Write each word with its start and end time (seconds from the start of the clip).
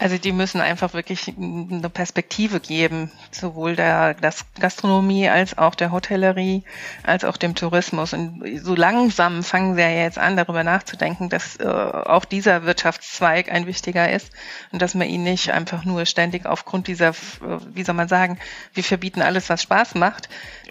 Also 0.00 0.16
die 0.16 0.30
müssen 0.30 0.60
einfach 0.60 0.94
wirklich 0.94 1.34
eine 1.36 1.90
Perspektive 1.90 2.60
geben, 2.60 3.10
sowohl 3.32 3.74
der 3.74 4.14
Gastronomie 4.60 5.28
als 5.28 5.58
auch 5.58 5.74
der 5.74 5.90
Hotellerie, 5.90 6.62
als 7.02 7.24
auch 7.24 7.36
dem 7.36 7.56
Tourismus. 7.56 8.12
Und 8.12 8.44
so 8.62 8.76
langsam 8.76 9.42
fangen 9.42 9.74
sie 9.74 9.80
ja 9.80 9.88
jetzt 9.88 10.18
an, 10.18 10.36
darüber 10.36 10.62
nachzudenken, 10.62 11.28
dass 11.28 11.56
äh, 11.56 11.64
auch 11.66 12.24
dieser 12.24 12.64
Wirtschaftszweig 12.64 13.50
ein 13.50 13.66
wichtiger 13.66 14.10
ist 14.10 14.30
und 14.70 14.80
dass 14.82 14.94
man 14.94 15.08
ihn 15.08 15.24
nicht 15.24 15.50
einfach 15.50 15.84
nur 15.84 16.06
ständig 16.06 16.46
aufgrund 16.46 16.86
dieser, 16.86 17.08
äh, 17.08 17.58
wie 17.74 17.82
soll 17.82 17.96
man 17.96 18.08
sagen, 18.08 18.38
wir 18.74 18.84
verbieten 18.84 19.20
alles, 19.20 19.48
was 19.48 19.62
Spaß 19.62 19.96
macht, 19.96 20.28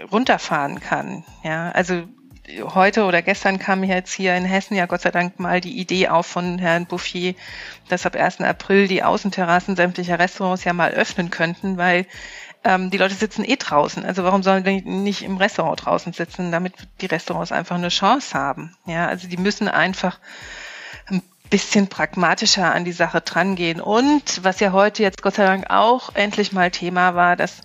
runterfahren 0.10 0.80
kann. 0.80 1.26
Ja, 1.44 1.72
also 1.72 2.08
heute 2.74 3.04
oder 3.04 3.22
gestern 3.22 3.60
kam 3.60 3.84
jetzt 3.84 4.14
hier 4.14 4.36
in 4.36 4.46
Hessen 4.46 4.76
ja 4.76 4.86
Gott 4.86 5.02
sei 5.02 5.12
Dank 5.12 5.40
mal 5.40 5.62
die 5.62 5.78
Idee 5.78 6.08
auf 6.08 6.28
von 6.28 6.60
Herrn 6.60 6.86
Bouffier, 6.86 7.36
dass 7.90 8.06
ab 8.06 8.16
1. 8.16 8.42
April 8.42 8.88
die 8.88 9.04
Außenterrassen 9.04 9.76
sämtlicher 9.76 10.20
Restaurants 10.20 10.64
ja 10.64 10.74
mal 10.74 10.92
öffnen 10.92 11.30
könnten, 11.30 11.78
weil 11.78 12.06
ähm, 12.64 12.90
die 12.90 12.98
Leute 12.98 13.16
sitzen 13.16 13.44
eh 13.44 13.58
draußen. 13.58 14.06
Also 14.06 14.24
warum 14.24 14.44
sollen 14.44 14.64
die 14.64 14.82
nicht 14.82 15.24
im 15.24 15.38
Restaurant 15.38 15.86
draußen 15.86 16.14
sitzen, 16.14 16.52
damit 16.52 16.74
die 17.02 17.06
Restaurants 17.08 17.52
einfach 17.52 17.76
eine 17.76 17.90
Chance 17.90 18.38
haben? 18.38 18.76
Ja, 18.86 19.08
also 19.08 19.28
die 19.28 19.38
müssen 19.38 19.68
einfach 19.68 20.20
ein 21.08 21.22
bisschen 21.50 21.88
pragmatischer 21.88 22.74
an 22.74 22.86
die 22.86 22.92
Sache 22.92 23.22
drangehen. 23.22 23.82
Und 23.82 24.44
was 24.44 24.60
ja 24.60 24.72
heute 24.72 25.04
jetzt 25.04 25.22
Gott 25.22 25.36
sei 25.36 25.46
Dank 25.46 25.70
auch 25.70 26.14
endlich 26.16 26.52
mal 26.52 26.72
Thema 26.72 27.16
war, 27.16 27.36
dass 27.36 27.62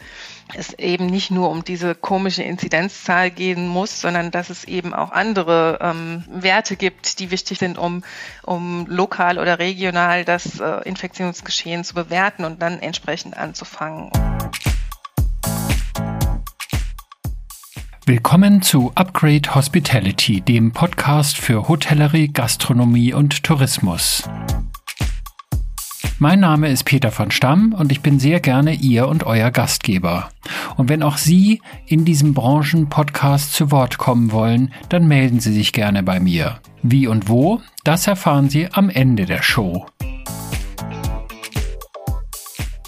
es 0.55 0.75
eben 0.75 1.07
nicht 1.07 1.31
nur 1.31 1.51
um 1.51 1.65
diese 1.65 1.95
komische 1.95 2.43
Inzidenzzahl 2.43 3.31
gehen 3.31 3.67
muss, 3.67 4.01
sondern 4.01 4.31
dass 4.31 4.51
es 4.51 4.65
eben 4.65 4.93
auch 4.93 5.11
andere 5.11 5.79
ähm, 5.81 6.25
Werte 6.29 6.77
gibt, 6.77 7.19
die 7.19 7.31
wichtig 7.31 7.59
sind, 7.59 7.79
um, 7.79 8.05
um 8.43 8.87
lokal 8.87 9.39
oder 9.39 9.59
regional 9.59 10.25
das 10.25 10.61
äh, 10.61 10.83
Infektionsgeschehen 10.85 11.85
zu 11.85 11.95
bewerten 11.95 12.45
und 12.45 12.61
dann 12.61 12.81
entsprechend 12.81 13.37
anzufangen. 13.37 14.11
Willkommen 18.05 18.63
zu 18.63 18.91
Upgrade 18.97 19.55
Hospitality, 19.55 20.41
dem 20.41 20.73
Podcast 20.73 21.39
für 21.39 21.69
Hotellerie, 21.69 22.27
Gastronomie 22.27 23.13
und 23.13 23.45
Tourismus. 23.45 24.29
Mein 26.19 26.41
Name 26.41 26.69
ist 26.69 26.83
Peter 26.83 27.13
von 27.13 27.31
Stamm 27.31 27.73
und 27.73 27.93
ich 27.93 28.01
bin 28.01 28.19
sehr 28.19 28.41
gerne 28.41 28.75
Ihr 28.75 29.07
und 29.07 29.23
Euer 29.23 29.53
Gastgeber. 29.53 30.31
Und 30.77 30.89
wenn 30.89 31.05
auch 31.05 31.17
Sie 31.17 31.63
in 31.87 32.05
diesem 32.05 32.35
Branchen-Podcast 32.35 33.53
zu 33.53 33.71
Wort 33.71 33.99
kommen 33.99 34.33
wollen, 34.33 34.73
dann 34.89 35.07
melden 35.07 35.39
Sie 35.39 35.53
sich 35.53 35.73
gerne 35.73 36.03
bei 36.03 36.19
mir. 36.19 36.59
Wie 36.83 37.07
und 37.07 37.29
wo, 37.29 37.61
das 37.85 38.09
erfahren 38.09 38.51
Sie 38.51 38.67
am 38.73 38.91
Ende 38.91 39.27
der 39.27 39.45
Show. 39.45 39.87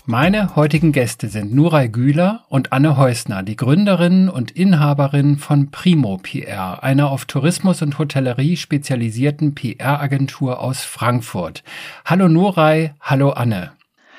Meine 0.06 0.54
heutigen 0.54 0.92
Gäste 0.92 1.28
sind 1.28 1.54
Nuray 1.54 1.88
Güler 1.88 2.44
und 2.50 2.74
Anne 2.74 2.98
Heusner, 2.98 3.42
die 3.42 3.56
Gründerin 3.56 4.28
und 4.28 4.50
Inhaberin 4.50 5.38
von 5.38 5.70
Primo 5.70 6.18
PR, 6.18 6.82
einer 6.82 7.10
auf 7.10 7.24
Tourismus 7.24 7.80
und 7.80 7.98
Hotellerie 7.98 8.58
spezialisierten 8.58 9.54
PR-Agentur 9.54 10.60
aus 10.60 10.82
Frankfurt. 10.82 11.64
Hallo 12.04 12.28
Nuray, 12.28 12.92
hallo 13.00 13.30
Anne. 13.30 13.72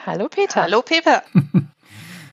Hallo 0.07 0.27
Peter. 0.27 0.63
Hallo 0.63 0.81
Peter. 0.81 1.21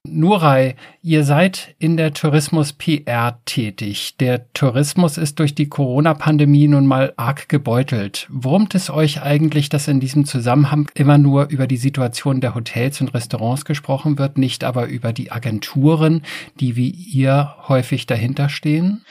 Nuray, 0.05 0.75
ihr 1.01 1.23
seid 1.23 1.75
in 1.79 1.95
der 1.95 2.13
Tourismus-PR 2.13 3.39
tätig. 3.45 4.17
Der 4.17 4.51
Tourismus 4.51 5.17
ist 5.17 5.39
durch 5.39 5.55
die 5.55 5.69
Corona-Pandemie 5.69 6.67
nun 6.67 6.85
mal 6.85 7.13
arg 7.15 7.47
gebeutelt. 7.47 8.27
Wurmt 8.29 8.75
es 8.75 8.89
euch 8.89 9.21
eigentlich, 9.21 9.69
dass 9.69 9.87
in 9.87 10.01
diesem 10.01 10.25
Zusammenhang 10.25 10.91
immer 10.93 11.17
nur 11.17 11.47
über 11.51 11.67
die 11.67 11.77
Situation 11.77 12.41
der 12.41 12.53
Hotels 12.53 12.99
und 12.99 13.13
Restaurants 13.13 13.63
gesprochen 13.63 14.17
wird, 14.17 14.37
nicht 14.37 14.65
aber 14.65 14.87
über 14.87 15.13
die 15.13 15.31
Agenturen, 15.31 16.23
die 16.59 16.75
wie 16.75 16.89
ihr 16.89 17.55
häufig 17.69 18.05
dahinter 18.05 18.49
stehen? 18.49 19.05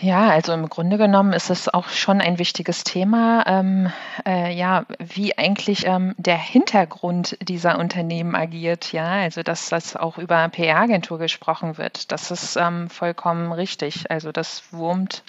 Ja, 0.00 0.28
also 0.28 0.52
im 0.52 0.68
Grunde 0.68 0.96
genommen 0.96 1.32
ist 1.32 1.50
es 1.50 1.68
auch 1.68 1.88
schon 1.88 2.20
ein 2.20 2.38
wichtiges 2.38 2.84
Thema, 2.84 3.42
ähm, 3.48 3.90
äh, 4.24 4.54
ja, 4.54 4.84
wie 5.00 5.36
eigentlich 5.36 5.86
ähm, 5.86 6.14
der 6.18 6.36
Hintergrund 6.36 7.36
dieser 7.40 7.80
Unternehmen 7.80 8.36
agiert, 8.36 8.92
ja, 8.92 9.08
also 9.08 9.42
dass 9.42 9.70
das 9.70 9.96
auch 9.96 10.16
über 10.16 10.48
PR-Agentur 10.50 11.18
gesprochen 11.18 11.78
wird, 11.78 12.12
das 12.12 12.30
ist 12.30 12.54
ähm, 12.54 12.88
vollkommen 12.88 13.50
richtig. 13.50 14.08
Also 14.08 14.30
das 14.30 14.72
wurmt 14.72 15.24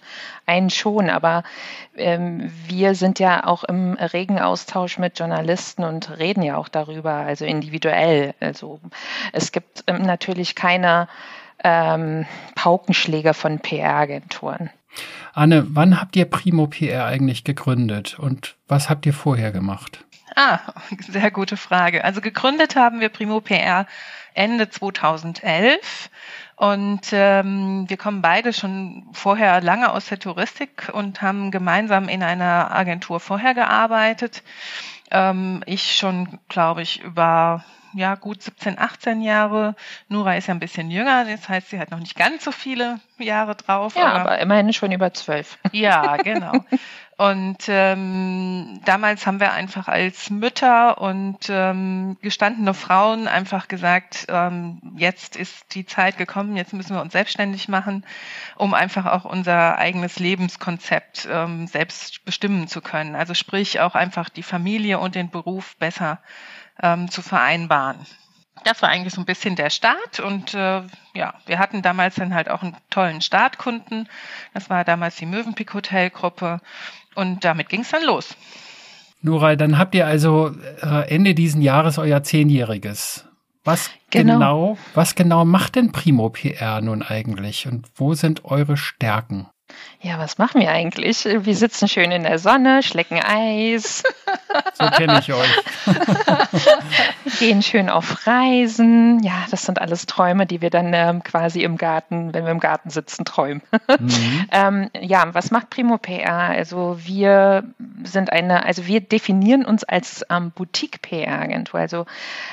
einen 0.46 0.70
schon, 0.70 1.10
aber 1.10 1.42
ähm, 1.96 2.52
wir 2.68 2.94
sind 2.94 3.18
ja 3.18 3.48
auch 3.48 3.64
im 3.64 3.94
regen 3.94 4.38
Austausch 4.38 5.00
mit 5.00 5.18
Journalisten 5.18 5.84
und 5.84 6.20
reden 6.20 6.44
ja 6.44 6.58
auch 6.58 6.70
darüber, 6.70 7.14
also 7.14 7.44
individuell. 7.44 8.36
Also 8.40 8.80
es 9.34 9.52
gibt 9.52 9.84
ähm, 9.88 10.04
natürlich 10.04 10.54
keine 10.54 11.08
ähm, 11.64 12.26
Paukenschläger 12.56 13.34
von 13.34 13.60
PR-Agenturen. 13.60 14.70
Anne, 15.34 15.66
wann 15.70 16.00
habt 16.00 16.16
ihr 16.16 16.26
Primo 16.26 16.68
PR 16.68 17.06
eigentlich 17.06 17.44
gegründet 17.44 18.18
und 18.18 18.56
was 18.68 18.90
habt 18.90 19.06
ihr 19.06 19.14
vorher 19.14 19.52
gemacht? 19.52 20.04
Ah, 20.36 20.60
sehr 21.08 21.32
gute 21.32 21.58
Frage. 21.58 22.04
Also 22.04 22.22
gegründet 22.22 22.76
haben 22.76 23.00
wir 23.00 23.10
Primo 23.10 23.42
PR 23.42 23.86
Ende 24.34 24.70
2011 24.70 26.10
und 26.56 27.02
ähm, 27.12 27.86
wir 27.88 27.98
kommen 27.98 28.22
beide 28.22 28.54
schon 28.54 29.06
vorher 29.14 29.62
lange 29.62 29.92
aus 29.92 30.08
der 30.08 30.20
Touristik 30.20 30.90
und 30.94 31.22
haben 31.22 31.52
gemeinsam 31.52 32.10
in 32.10 32.22
einer 32.22 32.76
Agentur 32.76 33.20
vorher 33.20 33.54
gearbeitet. 33.54 34.44
Ähm, 35.12 35.64
ich 35.66 35.96
schon, 35.96 36.40
glaube 36.50 36.82
ich, 36.82 37.02
über 37.02 37.64
ja, 37.94 38.16
gut 38.16 38.42
17, 38.42 38.78
18 38.80 39.22
Jahre. 39.22 39.76
Nura 40.08 40.36
ist 40.36 40.48
ja 40.48 40.54
ein 40.54 40.60
bisschen 40.60 40.92
jünger, 40.92 41.26
das 41.26 41.50
heißt, 41.50 41.70
sie 41.70 41.80
hat 41.80 41.92
noch 41.92 42.00
nicht 42.00 42.16
ganz 42.16 42.44
so 42.44 42.52
viele 42.52 43.00
Jahre 43.18 43.56
drauf. 43.56 43.96
Ja, 43.96 44.08
aber, 44.08 44.20
aber 44.20 44.40
immerhin 44.40 44.74
schon 44.74 44.92
über 44.92 45.14
zwölf. 45.14 45.58
Ja, 45.72 46.18
genau. 46.18 46.54
Und 47.20 47.66
ähm, 47.68 48.80
damals 48.86 49.28
haben 49.28 49.42
wir 49.42 49.52
einfach 49.52 49.90
als 49.90 50.30
Mütter 50.30 51.02
und 51.02 51.50
ähm, 51.50 52.16
gestandene 52.22 52.74
Frauen 52.74 53.28
einfach 53.28 53.68
gesagt, 53.68 54.28
ähm, 54.30 54.80
jetzt 54.96 55.36
ist 55.36 55.76
die 55.76 55.86
Zeit 55.86 56.18
gekommen, 56.18 56.56
jetzt 56.56 56.72
müssen 56.72 56.96
wir 56.96 57.02
uns 57.02 57.12
selbstständig 57.12 57.68
machen, 57.68 58.06
um 58.56 58.74
einfach 58.74 59.06
auch 59.06 59.26
unser 59.26 59.78
eigenes 59.78 60.18
Lebenskonzept 60.18 61.28
ähm, 61.30 61.68
selbst 61.68 62.24
bestimmen 62.24 62.70
zu 62.70 62.80
können. 62.80 63.16
Also 63.16 63.34
sprich 63.34 63.82
auch 63.82 63.96
einfach 63.96 64.30
die 64.30 64.42
Familie 64.42 65.00
und 65.00 65.16
den 65.16 65.30
Beruf 65.30 65.76
besser 65.76 66.20
ähm, 66.82 67.10
zu 67.10 67.22
vereinbaren. 67.22 67.98
Das 68.64 68.82
war 68.82 68.90
eigentlich 68.90 69.14
so 69.14 69.22
ein 69.22 69.26
bisschen 69.26 69.56
der 69.56 69.70
Start 69.70 70.20
und 70.20 70.54
äh, 70.54 70.82
ja, 71.14 71.34
wir 71.46 71.60
hatten 71.60 71.82
damals 71.82 72.16
dann 72.16 72.34
halt 72.34 72.50
auch 72.50 72.62
einen 72.62 72.76
tollen 72.90 73.22
Startkunden. 73.22 74.10
Das 74.54 74.70
war 74.70 74.84
damals 74.84 75.16
die 75.16 75.26
Mövenpick 75.26 75.74
Hotelgruppe 75.74 76.60
und 77.16 77.46
damit 77.46 77.70
ging 77.70 77.82
es 77.82 77.90
dann 77.90 78.04
los. 78.04 78.36
Nural, 79.22 79.58
dann 79.58 79.78
habt 79.78 79.96
ihr 79.96 80.06
also 80.08 80.56
äh, 80.82 81.10
Ende 81.10 81.36
diesen 81.36 81.62
Jahres 81.62 81.98
euer 81.98 82.24
Zehnjähriges. 82.24 83.26
Was 83.64 83.92
genau. 84.10 84.34
genau, 84.34 84.78
was 84.94 85.16
genau 85.16 85.46
macht 85.46 85.76
denn 85.76 85.92
Primo 85.92 86.30
PR 86.30 86.82
nun 86.82 87.02
eigentlich 87.02 87.68
und 87.68 87.88
wo 87.96 88.14
sind 88.14 88.46
eure 88.46 88.78
Stärken? 88.78 89.48
Ja, 90.02 90.18
was 90.18 90.38
machen 90.38 90.62
wir 90.62 90.72
eigentlich? 90.72 91.26
Wir 91.26 91.56
sitzen 91.56 91.90
schön 91.90 92.12
in 92.12 92.24
der 92.24 92.40
Sonne, 92.40 92.84
schlecken 92.84 93.22
Eis. 93.22 94.04
So 94.74 94.86
kenne 94.86 95.20
ich 95.20 95.32
euch. 95.32 95.50
Gehen 97.40 97.62
schön 97.62 97.90
auf 97.90 98.26
Reisen. 98.26 99.22
Ja, 99.24 99.46
das 99.52 99.64
sind 99.64 99.80
alles 99.80 100.06
Träume, 100.06 100.46
die 100.46 100.62
wir 100.62 100.70
dann 100.70 100.94
ähm, 100.94 101.24
quasi 101.24 101.62
im 101.62 101.78
Garten, 101.78 102.34
wenn 102.34 102.46
wir 102.46 102.52
im 102.52 102.60
Garten 102.60 102.90
sitzen, 102.90 103.26
träumen. 103.26 103.62
Mhm. 104.00 104.46
ähm, 104.52 104.90
ja, 105.00 105.34
was 105.34 105.52
macht 105.52 105.70
Primo 105.70 105.98
PR? 105.98 106.34
Also 106.34 106.98
wir 107.04 107.64
sind 108.04 108.32
eine, 108.32 108.66
also 108.66 108.88
wir 108.88 109.02
definieren 109.02 109.66
uns 109.66 109.84
als 109.84 110.26
ähm, 110.30 110.52
Boutique 110.52 111.02
PR-Agentur. 111.02 111.80
Also 111.80 112.06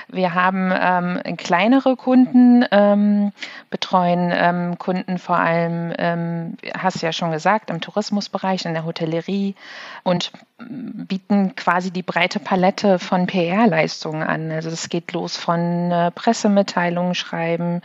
wir 0.09 0.35
haben 0.35 0.73
ähm, 0.79 1.37
kleinere 1.37 1.97
Kunden, 1.97 2.65
ähm, 2.73 3.33
betreuen 3.71 4.33
ähm, 4.35 4.79
Kunden 4.79 5.19
vor 5.19 5.39
allem, 5.39 6.57
hast 6.77 7.03
ja 7.03 7.06
schon 7.13 7.33
gesagt, 7.33 7.71
im 7.71 7.81
Tourismusbereich, 7.81 8.65
in 8.65 8.75
der 8.75 8.85
Hotellerie 8.85 9.55
und 10.03 10.33
bieten 10.59 11.55
quasi 11.55 11.91
die 11.91 12.03
breite 12.03 12.41
Palette 12.41 12.99
von 12.99 13.27
PR-Leistungen 13.27 14.23
an. 14.23 14.51
Also 14.51 14.71
es 14.71 14.89
geht 14.89 15.13
los 15.13 15.37
von 15.37 15.91
äh, 15.91 16.11
Pressemitteilungen 16.11 17.15
schreiben, 17.15 17.83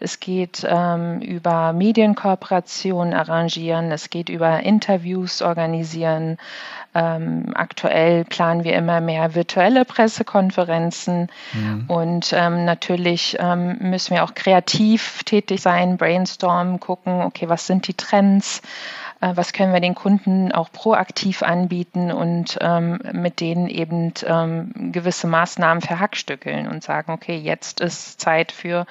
es 0.00 0.20
geht 0.20 0.66
ähm, 0.66 1.20
über 1.20 1.72
Medienkooperationen 1.74 3.12
arrangieren, 3.12 3.92
es 3.92 4.08
geht 4.08 4.30
über 4.30 4.60
Interviews 4.60 5.42
organisieren. 5.42 6.38
Ähm, 6.94 7.52
aktuell 7.54 8.24
planen 8.24 8.64
wir 8.64 8.74
immer 8.74 9.00
mehr 9.00 9.34
virtuelle 9.34 9.84
Pressekonferenzen 9.84 11.28
mhm. 11.52 11.84
und 11.88 12.32
ähm, 12.32 12.64
natürlich 12.64 13.36
ähm, 13.40 13.78
müssen 13.80 14.14
wir 14.14 14.24
auch 14.24 14.34
kreativ 14.34 15.24
tätig 15.24 15.60
sein, 15.60 15.96
brainstormen, 15.96 16.80
gucken, 16.80 17.22
okay, 17.22 17.48
was 17.48 17.66
sind 17.66 17.88
die 17.88 17.94
Trends? 17.94 18.62
äh, 19.24 19.32
was 19.34 19.52
können 19.52 19.72
wir 19.72 19.80
den 19.80 19.94
Kunden 19.94 20.52
auch 20.52 20.70
proaktiv 20.70 21.42
anbieten 21.42 22.12
und 22.12 22.58
ähm, 22.60 23.00
mit 23.12 23.40
denen 23.40 23.68
eben 23.68 24.12
ähm, 24.26 24.92
gewisse 24.92 25.26
Maßnahmen 25.26 25.80
verhackstückeln 25.80 26.68
und 26.68 26.82
sagen, 26.82 27.12
okay, 27.12 27.36
jetzt 27.36 27.80
ist 27.80 28.20
Zeit 28.20 28.52
für 28.52 28.86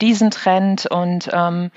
diesen 0.00 0.30
Trend 0.30 0.86
und 0.86 1.28
ähm, 1.32 1.70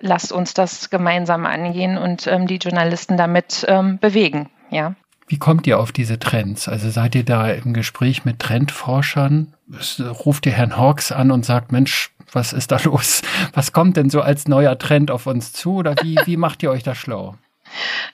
lasst 0.00 0.32
uns 0.32 0.54
das 0.54 0.90
gemeinsam 0.90 1.46
angehen 1.46 1.98
und 1.98 2.26
ähm, 2.26 2.46
die 2.46 2.56
Journalisten 2.56 3.16
damit 3.16 3.64
ähm, 3.68 3.98
bewegen. 3.98 4.48
Ja. 4.70 4.94
Wie 5.26 5.38
kommt 5.38 5.66
ihr 5.66 5.78
auf 5.78 5.92
diese 5.92 6.18
Trends? 6.18 6.68
Also 6.68 6.90
seid 6.90 7.14
ihr 7.14 7.24
da 7.24 7.48
im 7.48 7.72
Gespräch 7.72 8.24
mit 8.24 8.38
Trendforschern? 8.38 9.54
Ruft 10.00 10.46
ihr 10.46 10.52
Herrn 10.52 10.76
Hawks 10.76 11.12
an 11.12 11.30
und 11.30 11.44
sagt, 11.44 11.72
Mensch, 11.72 12.10
was 12.32 12.52
ist 12.52 12.72
da 12.72 12.78
los? 12.84 13.22
Was 13.52 13.72
kommt 13.72 13.96
denn 13.96 14.10
so 14.10 14.20
als 14.20 14.48
neuer 14.48 14.78
Trend 14.78 15.10
auf 15.10 15.26
uns 15.26 15.52
zu? 15.52 15.74
Oder 15.74 15.94
wie, 16.02 16.18
wie 16.24 16.36
macht 16.36 16.62
ihr 16.62 16.70
euch 16.70 16.82
da 16.82 16.94
schlau? 16.94 17.36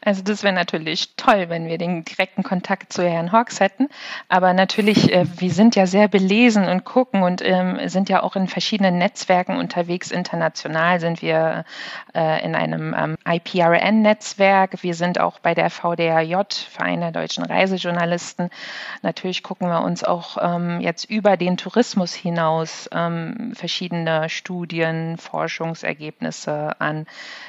Also 0.01 0.23
das 0.23 0.43
wäre 0.43 0.55
natürlich 0.55 1.17
toll, 1.17 1.49
wenn 1.49 1.67
wir 1.67 1.79
den 1.79 2.05
direkten 2.05 2.43
Kontakt 2.43 2.93
zu 2.93 3.03
Herrn 3.03 3.33
Hawks 3.33 3.61
hätten. 3.61 3.89
Aber 4.29 4.55
natürlich, 4.55 5.13
äh, 5.13 5.27
wir 5.39 5.51
sind 5.51 5.77
ja 5.77 5.87
sehr 5.87 6.09
belesen 6.09 6.69
und 6.69 6.85
gucken 6.85 7.23
und 7.23 7.43
ähm, 7.45 7.79
sind 7.89 8.09
ja 8.09 8.23
auch 8.23 8.37
in 8.37 8.49
verschiedenen 8.49 8.99
Netzwerken 8.99 9.57
unterwegs. 9.57 10.11
International 10.11 11.01
sind 11.01 11.23
wir 11.23 11.65
äh, 12.15 12.45
in 12.45 12.55
einem 12.55 12.95
ähm, 12.97 13.17
IPRN-Netzwerk. 13.27 14.83
Wir 14.83 14.95
sind 14.95 15.21
auch 15.21 15.39
bei 15.39 15.55
der 15.55 15.71
VDRJ, 15.71 16.35
Verein 16.71 17.01
der 17.01 17.13
deutschen 17.13 17.45
Reisejournalisten. 17.45 18.51
Natürlich 19.03 19.43
gucken 19.43 19.69
wir 19.69 19.83
uns 19.83 20.05
auch 20.05 20.37
ähm, 20.41 20.81
jetzt 20.81 21.05
über 21.05 21.37
den 21.37 21.57
Tourismus 21.57 22.15
hinaus 22.15 22.89
ähm, 22.93 23.53
verschiedene 23.55 24.29
Studien, 24.29 25.17
Forschungsergebnisse 25.19 26.81
an, 26.81 27.07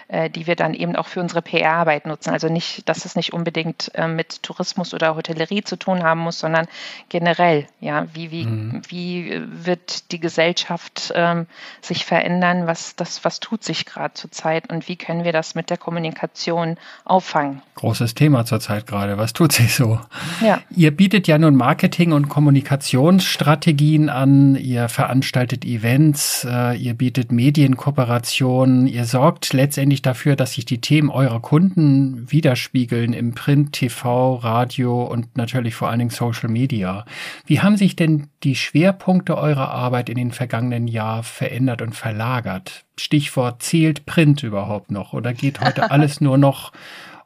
äh, 0.08 0.30
die 0.30 0.48
wir 0.48 0.56
dann 0.56 0.74
eben 0.74 0.96
auch 0.96 1.08
für 1.08 1.20
unsere 1.20 1.42
PR-Arbeit 1.42 1.99
Zeit 2.00 2.06
nutzen. 2.06 2.32
Also 2.32 2.50
nicht, 2.50 2.88
dass 2.88 3.06
es 3.06 3.16
nicht 3.16 3.34
unbedingt 3.34 3.92
äh, 3.96 4.08
mit 4.08 4.44
Tourismus 4.44 4.94
oder 4.94 5.16
Hotellerie 5.16 5.64
zu 5.64 5.78
tun 5.78 6.04
haben 6.04 6.22
muss, 6.22 6.40
sondern 6.40 6.68
generell, 7.10 7.68
ja, 7.80 8.08
wie, 8.14 8.32
wie, 8.32 8.46
mhm. 8.46 8.82
wie 8.88 9.42
wird 9.52 10.12
die 10.12 10.20
Gesellschaft 10.20 11.12
ähm, 11.16 11.48
sich 11.82 12.06
verändern, 12.06 12.68
was, 12.68 12.96
das, 12.96 13.24
was 13.26 13.40
tut 13.40 13.64
sich 13.64 13.86
gerade 13.86 14.14
zurzeit 14.14 14.72
und 14.72 14.88
wie 14.88 14.96
können 14.96 15.24
wir 15.24 15.34
das 15.34 15.56
mit 15.56 15.70
der 15.70 15.78
Kommunikation 15.78 16.78
auffangen? 17.06 17.62
Großes 17.76 18.16
Thema 18.16 18.46
zurzeit 18.46 18.88
gerade. 18.88 19.18
Was 19.18 19.34
tut 19.34 19.52
sich 19.52 19.76
so? 19.76 20.00
Ja. 20.42 20.62
Ihr 20.76 20.96
bietet 20.96 21.28
ja 21.28 21.38
nun 21.38 21.56
Marketing- 21.56 22.12
und 22.14 22.30
Kommunikationsstrategien 22.30 24.10
an, 24.10 24.56
ihr 24.56 24.90
veranstaltet 24.90 25.66
Events, 25.66 26.46
äh, 26.50 26.78
ihr 26.78 26.94
bietet 26.94 27.32
Medienkooperationen, 27.32 28.88
ihr 28.88 29.06
sorgt 29.06 29.54
letztendlich 29.54 30.02
dafür, 30.02 30.36
dass 30.36 30.54
sich 30.54 30.66
die 30.66 30.82
Themen 30.82 31.10
eurer 31.10 31.40
Kunden 31.40 31.89
widerspiegeln 32.32 33.14
im 33.14 33.34
Print, 33.34 33.74
TV, 33.74 34.36
Radio 34.36 35.04
und 35.04 35.38
natürlich 35.38 35.76
vor 35.76 35.90
allen 35.90 36.00
Dingen 36.00 36.12
Social 36.12 36.50
Media. 36.50 37.06
Wie 37.46 37.62
haben 37.62 37.78
sich 37.78 37.96
denn 37.96 38.28
die 38.44 38.56
Schwerpunkte 38.56 39.38
eurer 39.38 39.70
Arbeit 39.70 40.10
in 40.10 40.16
den 40.16 40.32
vergangenen 40.32 40.88
Jahren 40.88 41.24
verändert 41.24 41.82
und 41.82 41.96
verlagert? 41.96 42.86
Stichwort, 42.98 43.64
zählt 43.64 44.06
Print 44.06 44.44
überhaupt 44.44 44.92
noch 44.92 45.14
oder 45.14 45.34
geht 45.34 45.62
heute 45.62 45.92
alles 45.92 46.22
nur 46.22 46.38
noch 46.38 46.72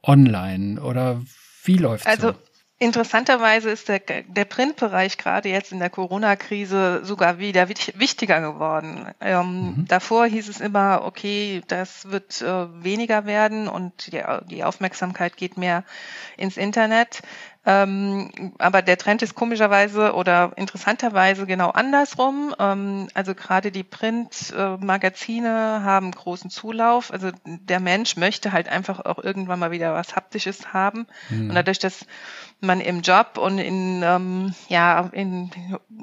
online 0.01 0.81
oder 0.81 1.21
wie 1.63 1.77
läuft's? 1.77 2.05
Also 2.05 2.31
so? 2.31 2.37
Interessanterweise 2.83 3.69
ist 3.69 3.87
der, 3.87 3.99
der 3.99 4.43
Printbereich 4.43 5.17
gerade 5.17 5.47
jetzt 5.47 5.71
in 5.71 5.79
der 5.79 5.89
Corona-Krise 5.89 6.99
sogar 7.05 7.39
wieder 7.39 7.69
wichtiger 7.69 8.41
geworden. 8.41 9.07
Ähm, 9.21 9.75
mhm. 9.77 9.85
Davor 9.87 10.25
hieß 10.25 10.49
es 10.49 10.59
immer, 10.59 11.03
okay, 11.05 11.61
das 11.69 12.11
wird 12.11 12.41
äh, 12.41 12.83
weniger 12.83 13.25
werden 13.25 13.69
und 13.69 14.11
die, 14.11 14.21
die 14.49 14.65
Aufmerksamkeit 14.65 15.37
geht 15.37 15.57
mehr 15.57 15.85
ins 16.35 16.57
Internet. 16.57 17.21
Ähm, 17.65 18.53
aber 18.57 18.81
der 18.81 18.97
Trend 18.97 19.21
ist 19.21 19.35
komischerweise 19.35 20.13
oder 20.13 20.51
interessanterweise 20.57 21.45
genau 21.45 21.69
andersrum. 21.69 22.53
Ähm, 22.59 23.07
also 23.13 23.33
gerade 23.33 23.71
die 23.71 23.85
Printmagazine 23.85 25.47
äh, 25.47 25.85
haben 25.85 26.11
großen 26.11 26.49
Zulauf. 26.49 27.13
Also 27.13 27.31
der 27.45 27.79
Mensch 27.79 28.17
möchte 28.17 28.51
halt 28.51 28.67
einfach 28.67 28.99
auch 29.05 29.23
irgendwann 29.23 29.59
mal 29.59 29.71
wieder 29.71 29.93
was 29.93 30.17
Haptisches 30.17 30.73
haben. 30.73 31.07
Mhm. 31.29 31.49
Und 31.49 31.55
dadurch, 31.55 31.79
dass 31.79 32.05
man 32.63 32.81
im 32.81 33.01
Job 33.01 33.37
und 33.37 33.59
in, 33.59 34.01
ähm, 34.03 34.55
ja, 34.69 35.09
in, 35.11 35.51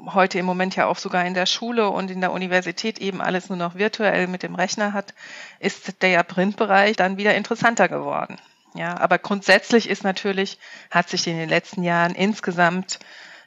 heute 0.07 0.39
im 0.39 0.45
Moment 0.45 0.75
ja 0.75 0.85
auch 0.85 0.97
sogar 0.97 1.25
in 1.25 1.33
der 1.33 1.45
Schule 1.45 1.89
und 1.89 2.11
in 2.11 2.21
der 2.21 2.31
Universität 2.31 2.99
eben 2.99 3.21
alles 3.21 3.49
nur 3.49 3.57
noch 3.57 3.75
virtuell 3.75 4.27
mit 4.27 4.43
dem 4.43 4.55
Rechner 4.55 4.93
hat, 4.93 5.13
ist 5.59 6.01
der 6.01 6.23
Printbereich 6.23 6.95
dann 6.95 7.17
wieder 7.17 7.35
interessanter 7.35 7.87
geworden. 7.89 8.37
Ja, 8.73 8.97
aber 8.97 9.17
grundsätzlich 9.17 9.89
ist 9.89 10.03
natürlich, 10.03 10.57
hat 10.89 11.09
sich 11.09 11.27
in 11.27 11.37
den 11.37 11.49
letzten 11.49 11.83
Jahren 11.83 12.15
insgesamt 12.15 12.99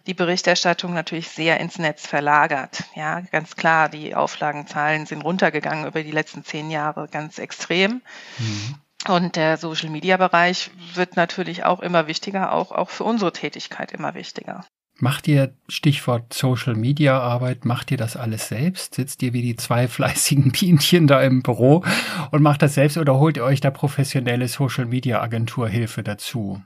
die 0.07 0.15
Berichterstattung 0.15 0.93
natürlich 0.93 1.29
sehr 1.29 1.61
ins 1.61 1.79
Netz 1.79 2.07
verlagert. 2.07 2.85
Ja, 2.95 3.21
ganz 3.21 3.57
klar, 3.57 3.89
die 3.89 4.15
Auflagenzahlen 4.15 5.07
sind 5.07 5.23
runtergegangen 5.23 5.87
über 5.87 6.03
die 6.03 6.11
letzten 6.11 6.45
zehn 6.45 6.71
Jahre 6.71 7.09
ganz 7.09 7.39
extrem. 7.39 8.03
Mhm. 8.39 8.75
Und 9.07 9.37
der 9.37 9.57
Social 9.57 9.91
Media 9.91 10.17
Bereich 10.17 10.71
wird 10.95 11.17
natürlich 11.17 11.65
auch 11.65 11.81
immer 11.81 12.07
wichtiger, 12.07 12.53
auch, 12.53 12.73
auch 12.73 12.91
für 12.91 13.05
unsere 13.05 13.33
Tätigkeit 13.33 13.93
immer 13.93 14.15
wichtiger. 14.15 14.65
Macht 15.01 15.27
ihr, 15.27 15.53
Stichwort 15.69 16.33
Social 16.33 16.77
Media 16.77 17.19
Arbeit, 17.19 17.65
macht 17.65 17.91
ihr 17.91 17.97
das 17.97 18.17
alles 18.17 18.49
selbst? 18.49 18.95
Sitzt 18.95 19.23
ihr 19.23 19.33
wie 19.33 19.43
die 19.43 19.57
zwei 19.57 19.89
fleißigen 19.89 20.53
Bienchen 20.53 21.07
da 21.07 21.21
im 21.21 21.43
Büro 21.43 21.85
und 22.31 22.43
macht 22.43 22.63
das 22.63 22.75
selbst 22.75 22.97
oder 22.97 23.19
holt 23.19 23.37
ihr 23.37 23.45
euch 23.45 23.61
da 23.61 23.71
professionelle 23.71 24.47
Social 24.49 24.87
Media 24.87 25.21
Agentur 25.21 25.69
Hilfe 25.69 26.03
dazu? 26.03 26.63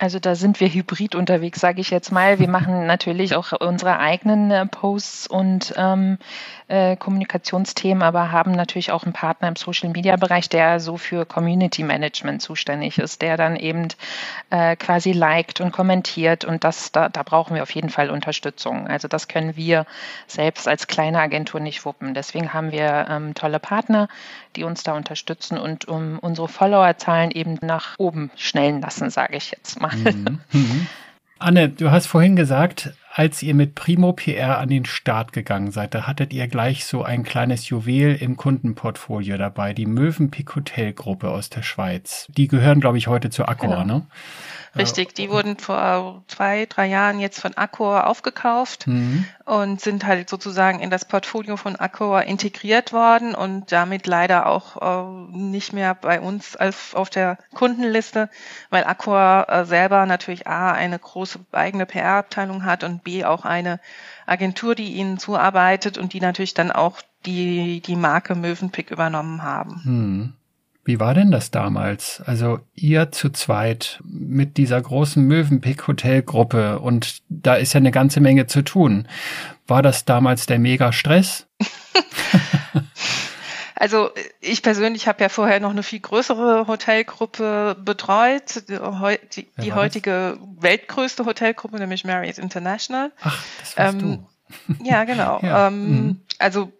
Also 0.00 0.18
da 0.18 0.34
sind 0.34 0.60
wir 0.60 0.68
hybrid 0.68 1.14
unterwegs, 1.14 1.60
sage 1.60 1.82
ich 1.82 1.90
jetzt 1.90 2.10
mal. 2.10 2.38
Wir 2.38 2.48
machen 2.48 2.86
natürlich 2.86 3.34
auch 3.34 3.52
unsere 3.60 3.98
eigenen 3.98 4.50
äh, 4.50 4.64
Posts 4.64 5.26
und 5.26 5.74
ähm, 5.76 6.16
äh, 6.68 6.96
Kommunikationsthemen, 6.96 8.02
aber 8.02 8.32
haben 8.32 8.52
natürlich 8.52 8.92
auch 8.92 9.04
einen 9.04 9.12
Partner 9.12 9.48
im 9.48 9.56
Social-Media-Bereich, 9.56 10.48
der 10.48 10.80
so 10.80 10.96
für 10.96 11.26
Community 11.26 11.82
Management 11.82 12.40
zuständig 12.40 12.96
ist, 12.96 13.20
der 13.20 13.36
dann 13.36 13.56
eben 13.56 13.88
äh, 14.48 14.74
quasi 14.74 15.12
liked 15.12 15.60
und 15.60 15.70
kommentiert 15.70 16.46
und 16.46 16.64
das, 16.64 16.92
da, 16.92 17.10
da 17.10 17.22
brauchen 17.22 17.54
wir 17.54 17.62
auf 17.62 17.74
jeden 17.74 17.90
Fall 17.90 18.08
Unterstützung. 18.08 18.86
Also 18.88 19.06
das 19.06 19.28
können 19.28 19.54
wir 19.54 19.84
selbst 20.26 20.66
als 20.66 20.86
kleine 20.86 21.20
Agentur 21.20 21.60
nicht 21.60 21.84
wuppen. 21.84 22.14
Deswegen 22.14 22.54
haben 22.54 22.72
wir 22.72 23.06
ähm, 23.10 23.34
tolle 23.34 23.58
Partner, 23.60 24.08
die 24.56 24.64
uns 24.64 24.82
da 24.82 24.96
unterstützen 24.96 25.58
und 25.58 25.86
um 25.86 26.18
unsere 26.18 26.48
Followerzahlen 26.48 27.30
eben 27.30 27.58
nach 27.62 27.94
oben 27.98 28.30
schnellen 28.36 28.80
lassen, 28.80 29.10
sage 29.10 29.36
ich 29.36 29.50
jetzt 29.50 29.80
mal. 29.80 29.94
Mhm. 29.96 30.40
Mhm. 30.52 30.86
Anne, 31.38 31.70
du 31.70 31.90
hast 31.90 32.06
vorhin 32.06 32.36
gesagt, 32.36 32.92
als 33.14 33.42
ihr 33.42 33.54
mit 33.54 33.74
Primo 33.74 34.12
PR 34.12 34.58
an 34.58 34.68
den 34.68 34.84
Start 34.84 35.32
gegangen 35.32 35.72
seid, 35.72 35.94
da 35.94 36.06
hattet 36.06 36.34
ihr 36.34 36.46
gleich 36.48 36.84
so 36.84 37.02
ein 37.02 37.22
kleines 37.22 37.68
Juwel 37.70 38.14
im 38.14 38.36
Kundenportfolio 38.36 39.38
dabei, 39.38 39.72
die 39.72 39.86
Mövenpick 39.86 40.54
Hotel 40.54 40.92
Gruppe 40.92 41.30
aus 41.30 41.48
der 41.48 41.62
Schweiz. 41.62 42.26
Die 42.28 42.46
gehören, 42.46 42.80
glaube 42.80 42.98
ich, 42.98 43.08
heute 43.08 43.30
zu 43.30 43.46
Accor, 43.46 43.82
genau. 43.82 43.84
ne? 43.84 44.06
Richtig, 44.76 45.14
die 45.14 45.30
wurden 45.30 45.58
vor 45.58 46.22
zwei, 46.28 46.66
drei 46.66 46.86
Jahren 46.86 47.18
jetzt 47.18 47.40
von 47.40 47.56
Accor 47.56 48.06
aufgekauft 48.06 48.86
mhm. 48.86 49.24
und 49.44 49.80
sind 49.80 50.06
halt 50.06 50.30
sozusagen 50.30 50.78
in 50.78 50.90
das 50.90 51.04
Portfolio 51.04 51.56
von 51.56 51.76
Accor 51.76 52.22
integriert 52.22 52.92
worden 52.92 53.34
und 53.34 53.72
damit 53.72 54.06
leider 54.06 54.46
auch 54.46 54.76
äh, 54.80 55.36
nicht 55.36 55.72
mehr 55.72 55.94
bei 55.94 56.20
uns 56.20 56.54
als 56.54 56.94
auf 56.94 57.10
der 57.10 57.38
Kundenliste, 57.52 58.30
weil 58.70 58.84
Accor 58.84 59.46
äh, 59.48 59.64
selber 59.64 60.06
natürlich 60.06 60.46
A, 60.46 60.70
eine 60.72 60.98
große 60.98 61.40
eigene 61.50 61.86
PR-Abteilung 61.86 62.64
hat 62.64 62.84
und 62.84 63.02
B, 63.02 63.24
auch 63.24 63.44
eine 63.44 63.80
Agentur, 64.26 64.76
die 64.76 64.94
ihnen 64.94 65.18
zuarbeitet 65.18 65.98
und 65.98 66.12
die 66.12 66.20
natürlich 66.20 66.54
dann 66.54 66.70
auch 66.70 67.00
die, 67.26 67.80
die 67.80 67.96
Marke 67.96 68.34
Mövenpick 68.34 68.90
übernommen 68.90 69.42
haben. 69.42 69.80
Mhm. 69.84 70.32
Wie 70.84 70.98
war 70.98 71.14
denn 71.14 71.30
das 71.30 71.50
damals? 71.50 72.22
Also 72.24 72.60
ihr 72.74 73.12
zu 73.12 73.30
zweit 73.30 74.00
mit 74.04 74.56
dieser 74.56 74.80
großen 74.80 75.22
Mövenpick 75.22 75.86
Hotelgruppe 75.86 76.78
und 76.78 77.22
da 77.28 77.54
ist 77.54 77.74
ja 77.74 77.78
eine 77.78 77.90
ganze 77.90 78.20
Menge 78.20 78.46
zu 78.46 78.62
tun. 78.62 79.06
War 79.66 79.82
das 79.82 80.04
damals 80.04 80.46
der 80.46 80.58
Mega-Stress? 80.58 81.46
Also 83.80 84.10
ich 84.42 84.62
persönlich 84.62 85.08
habe 85.08 85.22
ja 85.22 85.30
vorher 85.30 85.58
noch 85.58 85.70
eine 85.70 85.82
viel 85.82 86.00
größere 86.00 86.66
Hotelgruppe 86.66 87.74
betreut, 87.82 88.68
die, 88.68 89.48
die 89.56 89.72
heutige 89.72 90.36
weltgrößte 90.58 91.24
Hotelgruppe, 91.24 91.78
nämlich 91.78 92.04
Marriott 92.04 92.36
International. 92.36 93.10
Ach, 93.22 93.42
das 93.58 93.78
warst 93.78 94.02
ähm, 94.02 94.26
du. 94.68 94.84
Ja, 94.84 95.04
genau. 95.04 95.40
ja. 95.42 95.68
Ähm, 95.68 95.90
mhm. 95.90 96.20
Also 96.38 96.70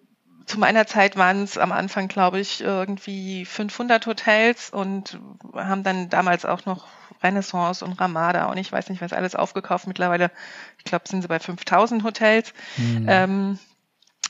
zu 0.50 0.58
meiner 0.58 0.84
Zeit 0.86 1.16
waren 1.16 1.44
es 1.44 1.58
am 1.58 1.70
Anfang, 1.70 2.08
glaube 2.08 2.40
ich, 2.40 2.60
irgendwie 2.60 3.44
500 3.44 4.04
Hotels 4.06 4.70
und 4.70 5.20
haben 5.54 5.84
dann 5.84 6.08
damals 6.08 6.44
auch 6.44 6.66
noch 6.66 6.88
Renaissance 7.22 7.84
und 7.84 8.00
Ramada 8.00 8.46
und 8.46 8.58
ich 8.58 8.72
weiß 8.72 8.88
nicht, 8.88 9.00
was 9.00 9.12
alles 9.12 9.36
aufgekauft. 9.36 9.86
Mittlerweile, 9.86 10.32
ich 10.78 10.84
glaube, 10.84 11.06
sind 11.06 11.22
sie 11.22 11.28
bei 11.28 11.38
5000 11.38 12.02
Hotels. 12.02 12.52
Mhm. 12.76 13.06
Ähm, 13.08 13.58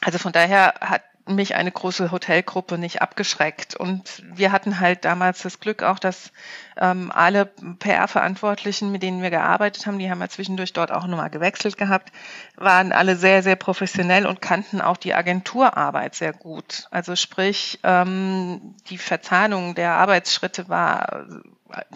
also 0.02 0.18
von 0.18 0.32
daher 0.32 0.74
hat 0.80 1.02
mich 1.26 1.54
eine 1.54 1.70
große 1.70 2.10
Hotelgruppe 2.10 2.78
nicht 2.78 3.02
abgeschreckt. 3.02 3.74
Und 3.74 4.22
wir 4.24 4.52
hatten 4.52 4.80
halt 4.80 5.04
damals 5.04 5.42
das 5.42 5.60
Glück 5.60 5.82
auch, 5.82 5.98
dass 5.98 6.32
ähm, 6.78 7.12
alle 7.14 7.46
PR-Verantwortlichen, 7.46 8.90
mit 8.90 9.02
denen 9.02 9.22
wir 9.22 9.30
gearbeitet 9.30 9.86
haben, 9.86 9.98
die 9.98 10.10
haben 10.10 10.20
ja 10.20 10.28
zwischendurch 10.28 10.72
dort 10.72 10.92
auch 10.92 11.06
nochmal 11.06 11.30
gewechselt 11.30 11.76
gehabt, 11.76 12.12
waren 12.56 12.92
alle 12.92 13.16
sehr, 13.16 13.42
sehr 13.42 13.56
professionell 13.56 14.26
und 14.26 14.40
kannten 14.40 14.80
auch 14.80 14.96
die 14.96 15.14
Agenturarbeit 15.14 16.14
sehr 16.14 16.32
gut. 16.32 16.86
Also 16.90 17.16
sprich, 17.16 17.78
ähm, 17.82 18.74
die 18.88 18.98
Verzahnung 18.98 19.74
der 19.74 19.92
Arbeitsschritte 19.92 20.68
war 20.68 21.26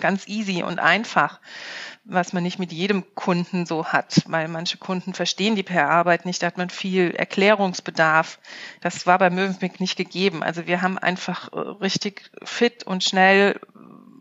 ganz 0.00 0.28
easy 0.28 0.62
und 0.62 0.78
einfach 0.78 1.40
was 2.04 2.32
man 2.34 2.42
nicht 2.42 2.58
mit 2.58 2.72
jedem 2.72 3.14
Kunden 3.14 3.64
so 3.64 3.86
hat, 3.86 4.22
weil 4.26 4.48
manche 4.48 4.76
Kunden 4.76 5.14
verstehen 5.14 5.56
die 5.56 5.62
PR-Arbeit 5.62 6.26
nicht, 6.26 6.42
da 6.42 6.48
hat 6.48 6.58
man 6.58 6.68
viel 6.68 7.12
Erklärungsbedarf. 7.12 8.38
Das 8.82 9.06
war 9.06 9.18
bei 9.18 9.30
Mövenpick 9.30 9.80
nicht 9.80 9.96
gegeben. 9.96 10.42
Also 10.42 10.66
wir 10.66 10.82
haben 10.82 10.98
einfach 10.98 11.52
äh, 11.52 11.58
richtig 11.58 12.30
fit 12.42 12.84
und 12.84 13.02
schnell 13.02 13.58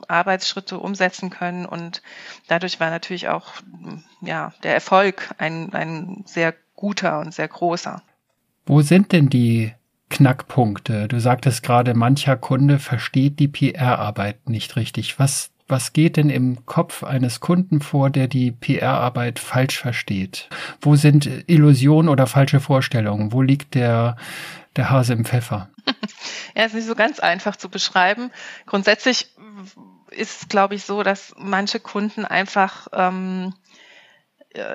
Arbeitsschritte 0.07 0.79
umsetzen 0.79 1.29
können 1.29 1.65
und 1.65 2.01
dadurch 2.47 2.79
war 2.79 2.89
natürlich 2.89 3.29
auch 3.29 3.53
ja, 4.21 4.53
der 4.63 4.73
Erfolg 4.73 5.33
ein, 5.37 5.73
ein 5.73 6.23
sehr 6.25 6.53
guter 6.75 7.19
und 7.19 7.33
sehr 7.33 7.47
großer. 7.47 8.01
Wo 8.65 8.81
sind 8.81 9.11
denn 9.11 9.29
die 9.29 9.73
Knackpunkte? 10.13 11.07
Du 11.07 11.19
sagtest 11.19 11.63
gerade, 11.63 11.95
mancher 11.95 12.37
Kunde 12.37 12.77
versteht 12.77 13.39
die 13.39 13.47
PR-Arbeit 13.47 14.47
nicht 14.47 14.75
richtig. 14.75 15.17
Was 15.17 15.49
was 15.67 15.93
geht 15.93 16.17
denn 16.17 16.29
im 16.29 16.65
Kopf 16.65 17.03
eines 17.03 17.39
Kunden 17.39 17.81
vor, 17.81 18.09
der 18.09 18.27
die 18.27 18.51
PR-Arbeit 18.51 19.39
falsch 19.39 19.79
versteht? 19.79 20.49
Wo 20.81 20.95
sind 20.95 21.27
Illusionen 21.47 22.09
oder 22.09 22.27
falsche 22.27 22.59
Vorstellungen? 22.59 23.31
Wo 23.31 23.41
liegt 23.41 23.73
der, 23.73 24.17
der 24.75 24.89
Hase 24.89 25.13
im 25.13 25.25
Pfeffer? 25.25 25.69
Ja, 26.55 26.65
ist 26.65 26.75
nicht 26.75 26.85
so 26.85 26.93
ganz 26.93 27.19
einfach 27.19 27.55
zu 27.55 27.67
beschreiben. 27.67 28.29
Grundsätzlich 28.67 29.31
ist, 30.11 30.47
glaube 30.47 30.75
ich, 30.75 30.83
so, 30.83 31.01
dass 31.01 31.33
manche 31.35 31.79
Kunden 31.79 32.25
einfach 32.25 32.87
ähm, 32.93 33.53
äh, 33.55 33.62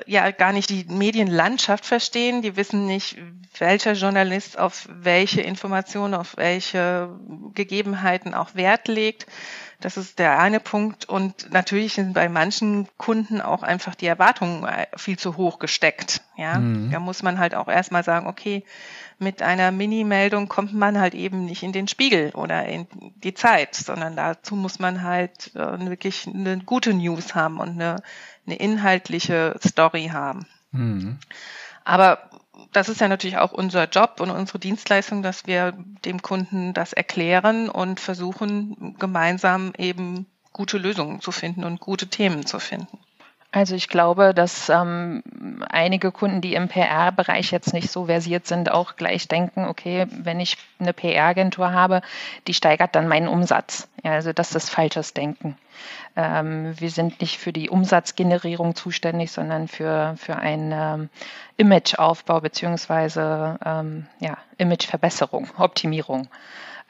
ja 0.05 0.31
gar 0.31 0.53
nicht 0.53 0.69
die 0.69 0.85
Medienlandschaft 0.89 1.85
verstehen. 1.85 2.41
Die 2.41 2.55
wissen 2.55 2.85
nicht, 2.85 3.17
welcher 3.57 3.93
Journalist 3.93 4.59
auf 4.59 4.87
welche 4.91 5.41
Informationen, 5.41 6.13
auf 6.13 6.37
welche 6.37 7.09
Gegebenheiten 7.53 8.33
auch 8.33 8.55
Wert 8.55 8.87
legt. 8.87 9.25
Das 9.81 9.95
ist 9.95 10.19
der 10.19 10.39
eine 10.39 10.59
Punkt. 10.59 11.07
Und 11.07 11.51
natürlich 11.53 11.93
sind 11.93 12.13
bei 12.13 12.27
manchen 12.27 12.87
Kunden 12.97 13.39
auch 13.39 13.63
einfach 13.63 13.95
die 13.95 14.07
Erwartungen 14.07 14.65
äh, 14.65 14.87
viel 14.97 15.17
zu 15.17 15.37
hoch 15.37 15.59
gesteckt. 15.59 16.21
Ja, 16.35 16.59
mhm. 16.59 16.91
da 16.91 16.99
muss 16.99 17.23
man 17.23 17.39
halt 17.39 17.55
auch 17.55 17.69
erstmal 17.69 18.03
sagen, 18.03 18.27
okay, 18.27 18.65
mit 19.19 19.41
einer 19.41 19.71
Mini-Meldung 19.71 20.47
kommt 20.47 20.73
man 20.73 20.99
halt 20.99 21.13
eben 21.13 21.45
nicht 21.45 21.63
in 21.63 21.73
den 21.73 21.87
Spiegel 21.87 22.31
oder 22.31 22.65
in 22.65 22.87
die 23.23 23.33
Zeit, 23.33 23.75
sondern 23.75 24.15
dazu 24.15 24.55
muss 24.55 24.79
man 24.79 25.03
halt 25.03 25.53
äh, 25.55 25.89
wirklich 25.89 26.27
eine 26.27 26.59
gute 26.59 26.93
News 26.93 27.35
haben 27.35 27.59
und 27.59 27.71
eine, 27.71 28.01
eine 28.49 28.59
inhaltliche 28.59 29.55
Story 29.65 30.09
haben. 30.11 30.45
Mhm. 30.71 31.19
Aber 31.83 32.29
das 32.71 32.89
ist 32.89 33.01
ja 33.01 33.07
natürlich 33.07 33.37
auch 33.37 33.51
unser 33.51 33.87
Job 33.87 34.19
und 34.19 34.31
unsere 34.31 34.59
Dienstleistung, 34.59 35.23
dass 35.23 35.47
wir 35.47 35.73
dem 36.05 36.21
Kunden 36.21 36.73
das 36.73 36.93
erklären 36.93 37.69
und 37.69 37.99
versuchen, 37.99 38.95
gemeinsam 38.99 39.73
eben 39.77 40.25
gute 40.51 40.77
Lösungen 40.77 41.21
zu 41.21 41.31
finden 41.31 41.63
und 41.63 41.79
gute 41.79 42.07
Themen 42.07 42.45
zu 42.45 42.59
finden. 42.59 42.99
Also 43.51 43.73
ich 43.73 43.89
glaube, 43.89 44.35
dass 44.35 44.69
ähm, 44.69 45.23
einige 45.69 46.11
Kunden, 46.11 46.39
die 46.39 46.53
im 46.53 46.67
PR-Bereich 46.67 47.49
jetzt 47.49 47.73
nicht 47.73 47.89
so 47.89 48.05
versiert 48.05 48.45
sind, 48.45 48.71
auch 48.71 48.95
gleich 48.95 49.27
denken, 49.27 49.65
okay, 49.65 50.05
wenn 50.11 50.39
ich 50.39 50.57
eine 50.79 50.93
PR-Agentur 50.93 51.71
habe, 51.71 52.01
die 52.45 52.53
steigert 52.53 52.95
dann 52.95 53.07
meinen 53.07 53.27
Umsatz. 53.27 53.87
Ja, 54.03 54.11
also 54.11 54.33
das 54.33 54.53
ist 54.53 54.69
falsches 54.69 55.15
Denken. 55.15 55.57
Ähm, 56.15 56.79
wir 56.79 56.91
sind 56.91 57.21
nicht 57.21 57.39
für 57.39 57.51
die 57.51 57.71
Umsatzgenerierung 57.71 58.75
zuständig, 58.75 59.31
sondern 59.31 59.67
für, 59.67 60.13
für 60.17 60.35
einen 60.35 60.71
ähm, 60.71 61.09
Imageaufbau 61.57 62.41
beziehungsweise 62.41 63.57
ähm, 63.65 64.05
ja, 64.19 64.37
Imageverbesserung, 64.59 65.47
Optimierung, 65.57 66.27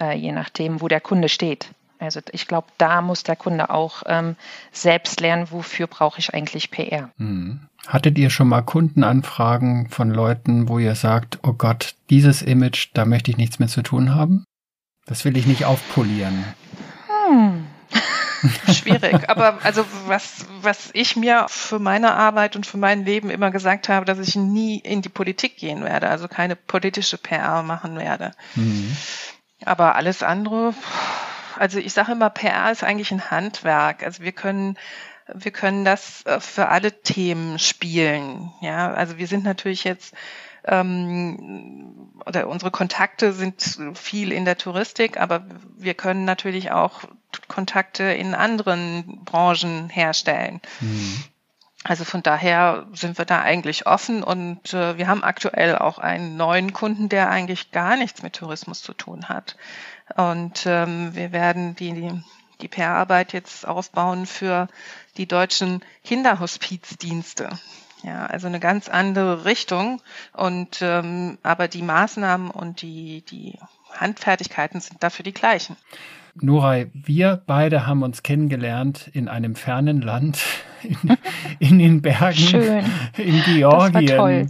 äh, 0.02 0.14
je 0.18 0.34
nachdem, 0.34 0.82
wo 0.82 0.90
der 0.90 1.00
Kunde 1.00 1.30
steht. 1.30 1.70
Also 2.00 2.22
ich 2.32 2.48
glaube, 2.48 2.68
da 2.78 3.02
muss 3.02 3.24
der 3.24 3.36
Kunde 3.36 3.70
auch 3.70 4.04
ähm, 4.06 4.38
selbst 4.72 5.20
lernen, 5.20 5.52
wofür 5.52 5.88
brauche 5.88 6.20
ich 6.20 6.34
eigentlich 6.34 6.72
PR. 6.72 7.10
Hm. 7.18 7.60
Hattet 7.88 8.18
ihr 8.18 8.30
schon 8.30 8.48
mal 8.48 8.62
Kundenanfragen 8.62 9.90
von 9.90 10.10
Leuten, 10.10 10.70
wo 10.70 10.80
ihr 10.80 10.96
sagt, 10.96 11.40
oh 11.44 11.54
Gott, 11.54 11.96
dieses 12.10 12.42
Image, 12.42 12.90
da 12.94 13.06
möchte 13.06 13.32
ich 13.32 13.38
nichts 13.38 13.60
mehr 13.60 13.68
zu 13.68 13.82
tun 13.82 14.16
haben? 14.16 14.46
Das 15.06 15.26
will 15.26 15.36
ich 15.38 15.46
nicht 15.46 15.66
aufpolieren. 15.66 16.46
Hm. 17.08 17.66
Schwierig. 18.74 19.30
Aber 19.30 19.60
also 19.64 19.86
was, 20.08 20.46
was 20.62 20.92
ich 20.94 21.16
mir 21.16 21.48
für 21.50 21.80
meine 21.80 22.14
Arbeit 22.14 22.56
und 22.56 22.66
für 22.66 22.78
mein 22.78 23.06
Leben 23.06 23.30
immer 23.30 23.52
gesagt 23.52 23.90
habe, 23.90 24.06
dass 24.06 24.20
ich 24.20 24.36
nie 24.36 24.80
in 24.80 25.02
die 25.02 25.10
Politik 25.10 25.58
gehen 25.58 25.84
werde, 25.84 26.10
also 26.10 26.28
keine 26.28 26.56
politische 26.56 27.18
PR 27.18 27.64
machen 27.64 27.98
werde. 27.98 28.32
Mhm. 28.56 28.96
Aber 29.66 29.96
alles 29.96 30.24
andere, 30.24 30.74
also 31.60 31.80
ich 31.80 31.94
sage 31.94 32.14
immer, 32.14 32.30
PR 32.30 32.72
ist 32.72 32.84
eigentlich 32.84 33.12
ein 33.12 33.30
Handwerk. 33.30 34.04
Also 34.04 34.24
wir 34.24 34.32
können 34.32 34.78
wir 35.34 35.52
können 35.52 35.86
das 35.86 36.26
äh, 36.26 36.40
für 36.40 36.70
alle 36.70 37.02
Themen 37.02 37.60
spielen. 37.60 38.52
Ja, 38.62 38.94
also 38.94 39.18
wir 39.18 39.28
sind 39.28 39.44
natürlich 39.44 39.84
jetzt 39.84 40.14
ähm, 40.66 42.12
oder 42.26 42.48
unsere 42.48 42.72
Kontakte 42.72 43.34
sind 43.34 43.80
viel 43.94 44.32
in 44.32 44.46
der 44.46 44.58
Touristik, 44.58 45.20
aber 45.20 45.46
wir 45.78 45.94
können 45.94 46.26
natürlich 46.26 46.72
auch 46.72 47.02
Kontakte 47.48 48.04
in 48.04 48.34
anderen 48.34 49.24
Branchen 49.24 49.90
herstellen. 49.90 50.62
Mhm. 50.80 51.24
Also 51.86 52.04
von 52.04 52.22
daher 52.22 52.88
sind 52.94 53.18
wir 53.18 53.26
da 53.26 53.42
eigentlich 53.42 53.88
offen 53.88 54.22
und 54.22 54.74
äh, 54.74 54.98
wir 54.98 55.08
haben 55.08 55.24
aktuell 55.24 55.78
auch 55.78 55.98
einen 55.98 56.36
neuen 56.36 56.74
Kunden, 56.74 57.08
der 57.08 57.30
eigentlich 57.30 57.72
gar 57.72 57.96
nichts 57.96 58.22
mit 58.22 58.34
Tourismus 58.34 58.82
zu 58.82 58.94
tun 58.94 59.30
hat. 59.30 59.56
Und 60.16 60.66
ähm, 60.66 61.16
wir 61.16 61.32
werden 61.32 61.76
die, 61.76 62.12
die, 62.62 62.68
PR-Arbeit 62.68 63.32
jetzt 63.32 63.66
aufbauen 63.66 64.26
für 64.26 64.68
die 65.16 65.28
deutschen 65.28 65.82
Kinderhospizdienste. 66.04 67.50
Ja, 68.04 68.26
also 68.26 68.48
eine 68.48 68.60
ganz 68.60 68.90
andere 68.90 69.46
Richtung. 69.46 70.02
Und 70.34 70.82
ähm, 70.82 71.38
aber 71.44 71.70
die 71.70 71.82
Maßnahmen 71.82 72.52
und 72.52 72.82
die, 72.82 73.22
die 73.22 73.58
Handfertigkeiten 73.94 74.82
sind 74.82 75.02
dafür 75.02 75.24
die 75.24 75.34
gleichen. 75.34 75.78
Nurai, 76.42 76.88
wir 76.94 77.42
beide 77.46 77.86
haben 77.86 78.04
uns 78.04 78.24
kennengelernt 78.24 79.10
in 79.14 79.28
einem 79.28 79.56
fernen 79.56 80.02
Land, 80.02 80.44
in, 80.84 81.18
in 81.60 81.80
den 81.80 82.02
Bergen, 82.02 82.38
schön. 82.38 82.84
in 83.18 83.42
Georgien. 83.44 84.06
Das 84.06 84.18
war, 84.18 84.18
toll. 84.18 84.46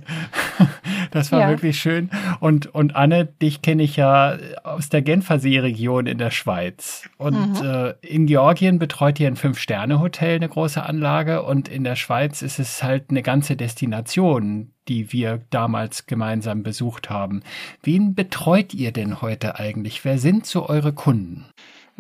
das 1.12 1.32
war 1.32 1.40
ja. 1.42 1.50
wirklich 1.50 1.80
schön. 1.80 2.10
Und, 2.40 2.74
und 2.74 2.96
Anne, 2.96 3.26
dich 3.26 3.62
kenne 3.62 3.84
ich 3.84 3.96
ja 3.96 4.38
aus 4.64 4.90
der 4.90 5.02
Genfer 5.02 5.40
Seeregion 5.40 6.08
in 6.08 6.18
der 6.18 6.32
Schweiz. 6.32 7.10
Und 7.18 7.62
mhm. 7.62 7.66
äh, 7.66 7.94
in 8.02 8.26
Georgien 8.26 8.80
betreut 8.80 9.20
ihr 9.20 9.28
ein 9.28 9.36
Fünf-Sterne-Hotel, 9.36 10.36
eine 10.36 10.50
große 10.50 10.84
Anlage. 10.84 11.44
Und 11.44 11.68
in 11.68 11.84
der 11.84 11.96
Schweiz 11.96 12.42
ist 12.42 12.60
es 12.60 12.84
halt 12.84 13.10
eine 13.10 13.22
ganze 13.22 13.56
Destination, 13.56 14.72
die 14.88 15.12
wir 15.12 15.42
damals 15.50 16.06
gemeinsam 16.06 16.64
besucht 16.64 17.10
haben. 17.10 17.42
Wen 17.84 18.16
betreut 18.16 18.74
ihr 18.74 18.92
denn 18.92 19.22
heute 19.22 19.60
eigentlich? 19.60 20.04
Wer 20.06 20.18
sind 20.18 20.46
so 20.46 20.68
eure 20.68 20.94
Kunden? 20.94 21.46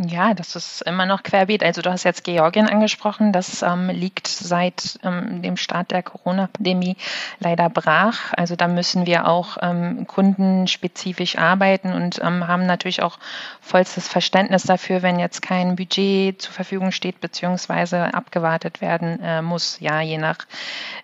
Ja, 0.07 0.33
das 0.33 0.55
ist 0.55 0.81
immer 0.83 1.05
noch 1.05 1.23
querbeet. 1.23 1.61
Also 1.61 1.81
du 1.81 1.91
hast 1.91 2.05
jetzt 2.05 2.23
Georgien 2.23 2.69
angesprochen. 2.69 3.33
Das 3.33 3.63
ähm, 3.63 3.89
liegt 3.89 4.27
seit 4.27 4.97
ähm, 5.03 5.41
dem 5.41 5.57
Start 5.57 5.91
der 5.91 6.03
Corona-Pandemie 6.03 6.95
leider 7.39 7.69
brach. 7.69 8.31
Also 8.31 8.55
da 8.55 8.69
müssen 8.69 9.05
wir 9.05 9.27
auch 9.27 9.57
ähm, 9.61 10.07
kundenspezifisch 10.07 11.37
arbeiten 11.37 11.91
und 11.91 12.21
ähm, 12.23 12.47
haben 12.47 12.65
natürlich 12.65 13.01
auch 13.01 13.19
vollstes 13.59 14.07
Verständnis 14.07 14.63
dafür, 14.63 15.01
wenn 15.01 15.19
jetzt 15.19 15.41
kein 15.41 15.75
Budget 15.75 16.41
zur 16.41 16.53
Verfügung 16.53 16.93
steht 16.93 17.19
beziehungsweise 17.19 18.13
abgewartet 18.13 18.79
werden 18.79 19.19
äh, 19.21 19.41
muss. 19.41 19.81
Ja, 19.81 19.99
je 19.99 20.17
nach 20.17 20.37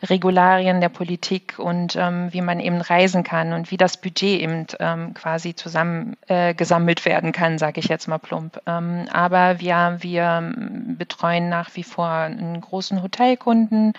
Regularien 0.03 0.79
der 0.79 0.87
Politik 0.89 1.55
und 1.57 1.97
ähm, 1.97 2.31
wie 2.31 2.41
man 2.41 2.61
eben 2.61 2.79
reisen 2.79 3.23
kann 3.23 3.51
und 3.51 3.71
wie 3.71 3.77
das 3.77 3.97
Budget 3.97 4.39
eben 4.39 4.67
ähm, 4.79 5.13
quasi 5.13 5.53
zusammen 5.53 6.15
äh, 6.27 6.53
gesammelt 6.53 7.03
werden 7.03 7.33
kann, 7.33 7.57
sage 7.57 7.81
ich 7.81 7.89
jetzt 7.89 8.07
mal 8.07 8.19
plump. 8.19 8.61
Ähm, 8.85 9.07
aber 9.11 9.59
wir, 9.59 9.97
wir 9.99 10.53
betreuen 10.97 11.49
nach 11.49 11.75
wie 11.75 11.83
vor 11.83 12.07
einen 12.07 12.61
großen 12.61 13.01
Hotelkunden, 13.01 13.93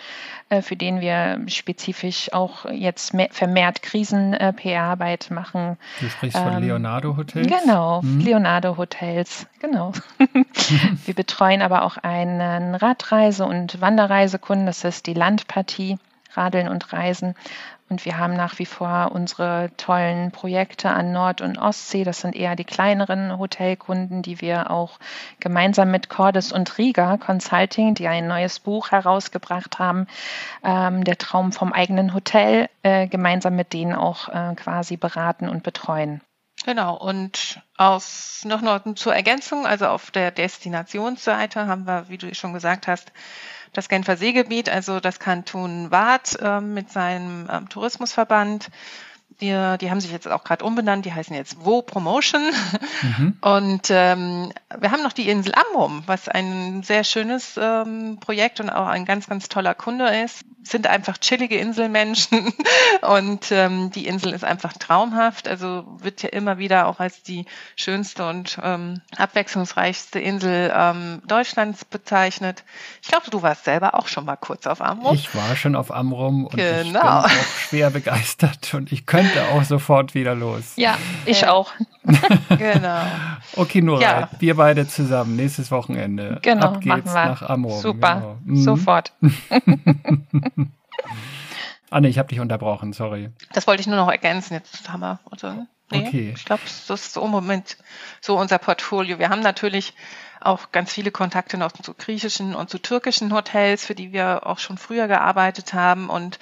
äh, 0.49 0.63
für 0.63 0.77
den 0.77 1.01
wir 1.01 1.41
spezifisch 1.49 2.33
auch 2.33 2.65
jetzt 2.71 3.15
mehr, 3.15 3.29
vermehrt 3.31 3.83
Krisen-PR-Arbeit 3.83 5.31
machen. 5.31 5.77
Du 6.01 6.09
sprichst 6.09 6.39
von 6.39 6.55
ähm, 6.55 6.63
Leonardo 6.63 7.17
Hotels? 7.17 7.49
Genau, 7.49 8.03
mhm. 8.03 8.21
Leonardo 8.21 8.77
Hotels, 8.77 9.47
genau. 9.61 9.93
wir 11.05 11.15
betreuen 11.15 11.63
aber 11.63 11.83
auch 11.83 11.97
einen 11.97 12.75
Radreise- 12.75 13.47
und 13.47 13.81
Wanderreisekunden, 13.81 14.67
das 14.67 14.85
ist 14.85 15.07
die 15.07 15.15
Landpartie 15.15 15.99
Radeln 16.37 16.69
und 16.69 16.93
Reisen. 16.93 17.35
Und 17.89 18.05
wir 18.05 18.19
haben 18.19 18.35
nach 18.35 18.59
wie 18.59 18.67
vor 18.67 19.13
unsere 19.13 19.71
tollen 19.77 20.33
Projekte 20.33 20.91
an 20.91 21.13
Nord- 21.13 21.41
und 21.41 21.57
Ostsee. 21.57 22.03
Das 22.03 22.21
sind 22.21 22.35
eher 22.35 22.57
die 22.57 22.65
kleineren 22.65 23.39
Hotelkunden, 23.39 24.23
die 24.23 24.41
wir 24.41 24.71
auch 24.73 24.99
gemeinsam 25.39 25.93
mit 25.93 26.09
Cordes 26.09 26.51
und 26.51 26.79
Riga 26.79 27.17
Consulting, 27.17 27.95
die 27.95 28.09
ein 28.09 28.27
neues 28.27 28.59
Buch 28.59 28.91
herausgebracht 28.91 29.79
haben, 29.79 30.09
ähm, 30.65 31.05
der 31.05 31.17
Traum 31.17 31.53
vom 31.53 31.73
eigenen 31.73 32.13
Hotel, 32.13 32.69
äh, 32.83 33.07
gemeinsam 33.07 33.55
mit 33.55 33.73
denen 33.73 33.95
auch 33.95 34.29
äh, 34.29 34.55
quasi 34.57 34.97
beraten 34.97 35.49
und 35.49 35.63
betreuen. 35.63 36.21
Genau, 36.65 36.97
und 36.97 37.61
aus 37.77 38.45
noch, 38.45 38.63
noch 38.63 38.81
zur 38.97 39.15
Ergänzung, 39.15 39.67
also 39.67 39.87
auf 39.87 40.11
der 40.11 40.33
Destinationsseite 40.33 41.67
haben 41.67 41.87
wir, 41.87 42.09
wie 42.09 42.19
du 42.19 42.35
schon 42.35 42.55
gesagt 42.55 42.89
hast, 42.89 43.13
das 43.77 43.89
Genfer 43.89 44.17
Seegebiet, 44.17 44.69
also 44.69 45.01
das 45.01 45.19
Kanton 45.19 45.91
Waadt 45.91 46.39
äh, 46.41 46.61
mit 46.61 46.91
seinem 46.91 47.49
ähm, 47.53 47.69
Tourismusverband. 47.69 48.69
Die, 49.41 49.77
die 49.81 49.91
haben 49.91 50.01
sich 50.01 50.13
jetzt 50.13 50.29
auch 50.29 50.45
gerade 50.45 50.65
umbenannt, 50.65 51.05
die 51.05 51.13
heißen 51.13 51.35
jetzt 51.35 51.57
Wo 51.61 51.83
Promotion. 51.83 52.43
Mhm. 53.03 53.37
Und 53.41 53.89
ähm, 53.91 54.53
wir 54.79 54.91
haben 54.91 55.03
noch 55.03 55.13
die 55.13 55.29
Insel 55.29 55.53
Amrum, 55.55 56.03
was 56.07 56.29
ein 56.29 56.83
sehr 56.83 57.05
schönes 57.05 57.59
ähm, 57.61 58.19
Projekt 58.21 58.61
und 58.61 58.71
auch 58.71 58.87
ein 58.87 59.05
ganz, 59.05 59.29
ganz 59.29 59.49
toller 59.49 59.75
Kunde 59.75 60.09
ist 60.25 60.45
sind 60.67 60.87
einfach 60.87 61.19
chillige 61.19 61.57
Inselmenschen 61.57 62.53
und 63.03 63.51
ähm, 63.53 63.91
die 63.91 64.07
Insel 64.07 64.33
ist 64.33 64.45
einfach 64.45 64.73
traumhaft. 64.73 65.49
Also 65.49 65.85
wird 66.01 66.23
ja 66.23 66.31
immer 66.31 66.59
wieder 66.59 66.87
auch 66.87 67.01
als 67.01 67.23
die 67.23 67.47
schönste 67.77 68.29
und 68.29 68.59
ähm, 68.63 69.01
abwechslungsreichste 69.17 70.19
Insel 70.19 70.73
ähm, 70.75 71.23
Deutschlands 71.27 71.85
bezeichnet. 71.85 72.65
Ich 73.03 73.09
glaube, 73.09 73.31
du 73.31 73.43
warst 73.43 73.65
selber 73.65 73.95
auch 73.95 74.09
schon 74.09 74.25
mal 74.25 74.37
kurz 74.37 74.67
auf 74.67 74.81
Amrum. 74.81 75.15
Ich 75.15 75.35
war 75.35 75.57
schon 75.57 75.77
auf 75.77 75.93
Amrum 75.93 76.47
und 76.47 76.57
genau. 76.57 76.81
ich 76.81 76.93
bin 76.93 76.97
auch 76.97 77.29
schwer 77.69 77.91
begeistert 77.91 78.75
und 78.75 78.93
ich 78.93 79.07
könnte 79.07 79.26
auch 79.53 79.63
sofort 79.65 80.15
wieder 80.15 80.35
los. 80.35 80.75
Ja, 80.77 80.97
ich 81.25 81.47
auch. 81.47 81.73
genau. 82.59 83.03
Okay, 83.57 83.83
Nora, 83.83 84.01
ja. 84.01 84.31
wir 84.39 84.57
beide 84.57 84.87
zusammen 84.87 85.37
nächstes 85.37 85.71
Wochenende. 85.71 86.39
Genau, 86.43 86.67
Ab 86.67 86.81
geht's 86.81 87.13
nach 87.13 87.43
Amrum. 87.43 87.81
Super, 87.81 88.15
genau. 88.15 88.39
mhm. 88.45 88.57
sofort. 88.57 89.13
Anne, 91.91 92.09
ich 92.09 92.19
habe 92.19 92.29
dich 92.29 92.41
unterbrochen, 92.41 92.93
sorry. 92.93 93.31
Das 93.53 93.67
wollte 93.67 93.81
ich 93.81 93.87
nur 93.87 93.97
noch 93.97 94.11
ergänzen. 94.11 94.55
Jetzt 94.55 94.91
haben 94.91 95.01
wir, 95.01 95.21
also, 95.31 95.67
nee, 95.91 96.07
okay. 96.07 96.35
ich 96.37 96.45
glaube, 96.45 96.63
das 96.65 97.07
ist 97.07 97.17
im 97.17 97.31
Moment 97.31 97.77
so 98.21 98.39
unser 98.39 98.59
Portfolio. 98.59 99.19
Wir 99.19 99.29
haben 99.29 99.41
natürlich 99.43 99.95
auch 100.41 100.71
ganz 100.73 100.93
viele 100.93 101.11
Kontakte 101.11 101.59
noch 101.59 101.73
zu 101.73 101.95
griechischen 101.95 102.55
und 102.55 102.71
zu 102.71 102.79
türkischen 102.79 103.33
Hotels, 103.33 103.85
für 103.85 103.95
die 103.95 104.13
wir 104.13 104.47
auch 104.47 104.59
schon 104.59 104.79
früher 104.79 105.09
gearbeitet 105.09 105.75
haben 105.75 106.09
und 106.09 106.39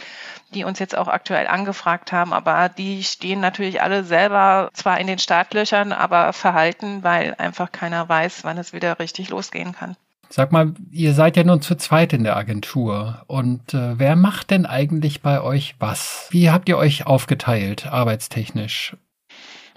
die 0.53 0.65
uns 0.65 0.79
jetzt 0.79 0.97
auch 0.97 1.09
aktuell 1.09 1.47
angefragt 1.47 2.13
haben. 2.13 2.33
Aber 2.33 2.69
die 2.69 3.03
stehen 3.03 3.41
natürlich 3.41 3.83
alle 3.83 4.05
selber 4.05 4.71
zwar 4.75 5.01
in 5.01 5.07
den 5.07 5.19
Startlöchern, 5.19 5.93
aber 5.93 6.33
verhalten, 6.33 7.03
weil 7.03 7.35
einfach 7.39 7.73
keiner 7.73 8.09
weiß, 8.09 8.45
wann 8.45 8.59
es 8.59 8.73
wieder 8.73 8.99
richtig 8.99 9.31
losgehen 9.31 9.73
kann. 9.73 9.97
Sag 10.31 10.53
mal, 10.53 10.75
ihr 10.91 11.15
seid 11.15 11.37
ja 11.37 11.45
nun 11.45 11.63
zu 11.63 11.77
zweit 11.77 12.13
in 12.13 12.25
der 12.25 12.37
Agentur. 12.37 13.23
Und 13.27 13.73
äh, 13.75 13.99
wer 13.99 14.17
macht 14.17 14.51
denn 14.51 14.67
eigentlich 14.67 15.23
bei 15.23 15.41
euch 15.41 15.77
was? 15.79 16.29
Wie 16.31 16.51
habt 16.51 16.69
ihr 16.69 16.77
euch 16.77 17.07
aufgeteilt, 17.07 17.87
arbeitstechnisch? 17.87 18.97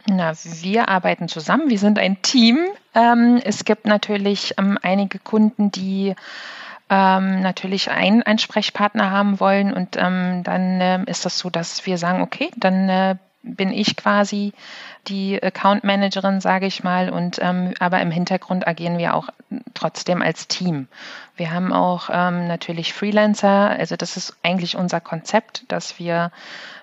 Na, 0.09 0.33
wir 0.61 0.87
arbeiten 0.87 1.27
zusammen. 1.27 1.69
Wir 1.69 1.79
sind 1.79 1.99
ein 1.99 2.21
Team. 2.21 2.59
Ähm, 2.95 3.41
es 3.43 3.65
gibt 3.65 3.85
natürlich 3.85 4.53
ähm, 4.57 4.77
einige 4.81 5.19
Kunden, 5.19 5.69
die 5.69 6.15
ähm, 6.89 7.41
natürlich 7.41 7.91
einen 7.91 8.23
Ansprechpartner 8.23 9.11
haben 9.11 9.39
wollen. 9.41 9.73
Und 9.73 9.97
ähm, 9.97 10.43
dann 10.43 10.79
äh, 10.79 11.03
ist 11.07 11.25
das 11.25 11.37
so, 11.37 11.49
dass 11.49 11.85
wir 11.85 11.97
sagen, 11.97 12.21
okay, 12.21 12.49
dann 12.55 12.87
äh, 12.87 13.15
bin 13.43 13.71
ich 13.71 13.95
quasi 13.95 14.53
die 15.07 15.41
Account 15.41 15.83
Managerin, 15.83 16.41
sage 16.41 16.65
ich 16.65 16.83
mal, 16.83 17.09
und 17.09 17.39
ähm, 17.41 17.73
aber 17.79 18.01
im 18.01 18.11
Hintergrund 18.11 18.67
agieren 18.67 18.97
wir 18.97 19.15
auch 19.15 19.29
trotzdem 19.73 20.21
als 20.21 20.47
Team. 20.47 20.87
Wir 21.35 21.51
haben 21.51 21.71
auch 21.71 22.09
ähm, 22.11 22.47
natürlich 22.47 22.93
Freelancer, 22.93 23.69
also 23.69 23.95
das 23.95 24.17
ist 24.17 24.35
eigentlich 24.43 24.75
unser 24.75 24.99
Konzept, 24.99 25.63
dass 25.71 25.99
wir 25.99 26.31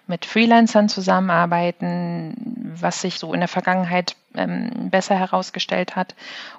mit 0.07 0.27
Freelancern 0.27 0.89
zusammenarbeiten, 0.89 2.35
was 2.79 3.01
sich 3.01 3.19
so 3.19 3.33
in 3.33 3.41
der 3.41 3.49
Vergangenheit 3.49 4.17
ähm, 4.35 4.91
besser 4.91 5.19
herausgestellt 5.19 5.97
hat 5.97 6.15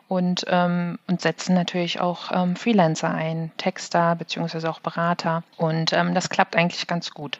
und, 0.07 0.45
ähm, 0.49 0.97
und 1.07 1.21
setzen 1.21 1.53
natürlich 1.53 1.99
auch 1.99 2.31
ähm, 2.31 2.55
Freelancer 2.55 3.13
ein, 3.13 3.51
Texter 3.57 4.15
beziehungsweise 4.15 4.69
auch 4.69 4.79
Berater 4.79 5.43
und 5.57 5.93
ähm, 5.93 6.13
das 6.15 6.29
klappt 6.29 6.55
eigentlich 6.55 6.87
ganz 6.87 7.11
gut. 7.11 7.39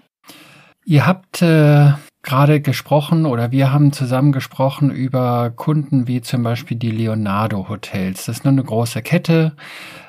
Ihr 0.86 1.08
habt 1.08 1.42
äh, 1.42 1.94
gerade 2.26 2.60
gesprochen 2.60 3.26
oder 3.26 3.52
wir 3.52 3.72
haben 3.72 3.94
zusammen 3.94 4.32
gesprochen 4.32 4.90
über 4.90 5.52
Kunden 5.56 6.08
wie 6.08 6.22
zum 6.22 6.44
Beispiel 6.44 6.76
die 6.76 6.92
Leonardo 6.92 7.70
Hotels. 7.70 8.26
Das 8.26 8.38
ist 8.38 8.44
nur 8.44 8.52
eine 8.52 8.64
große 8.64 9.02
Kette. 9.02 9.54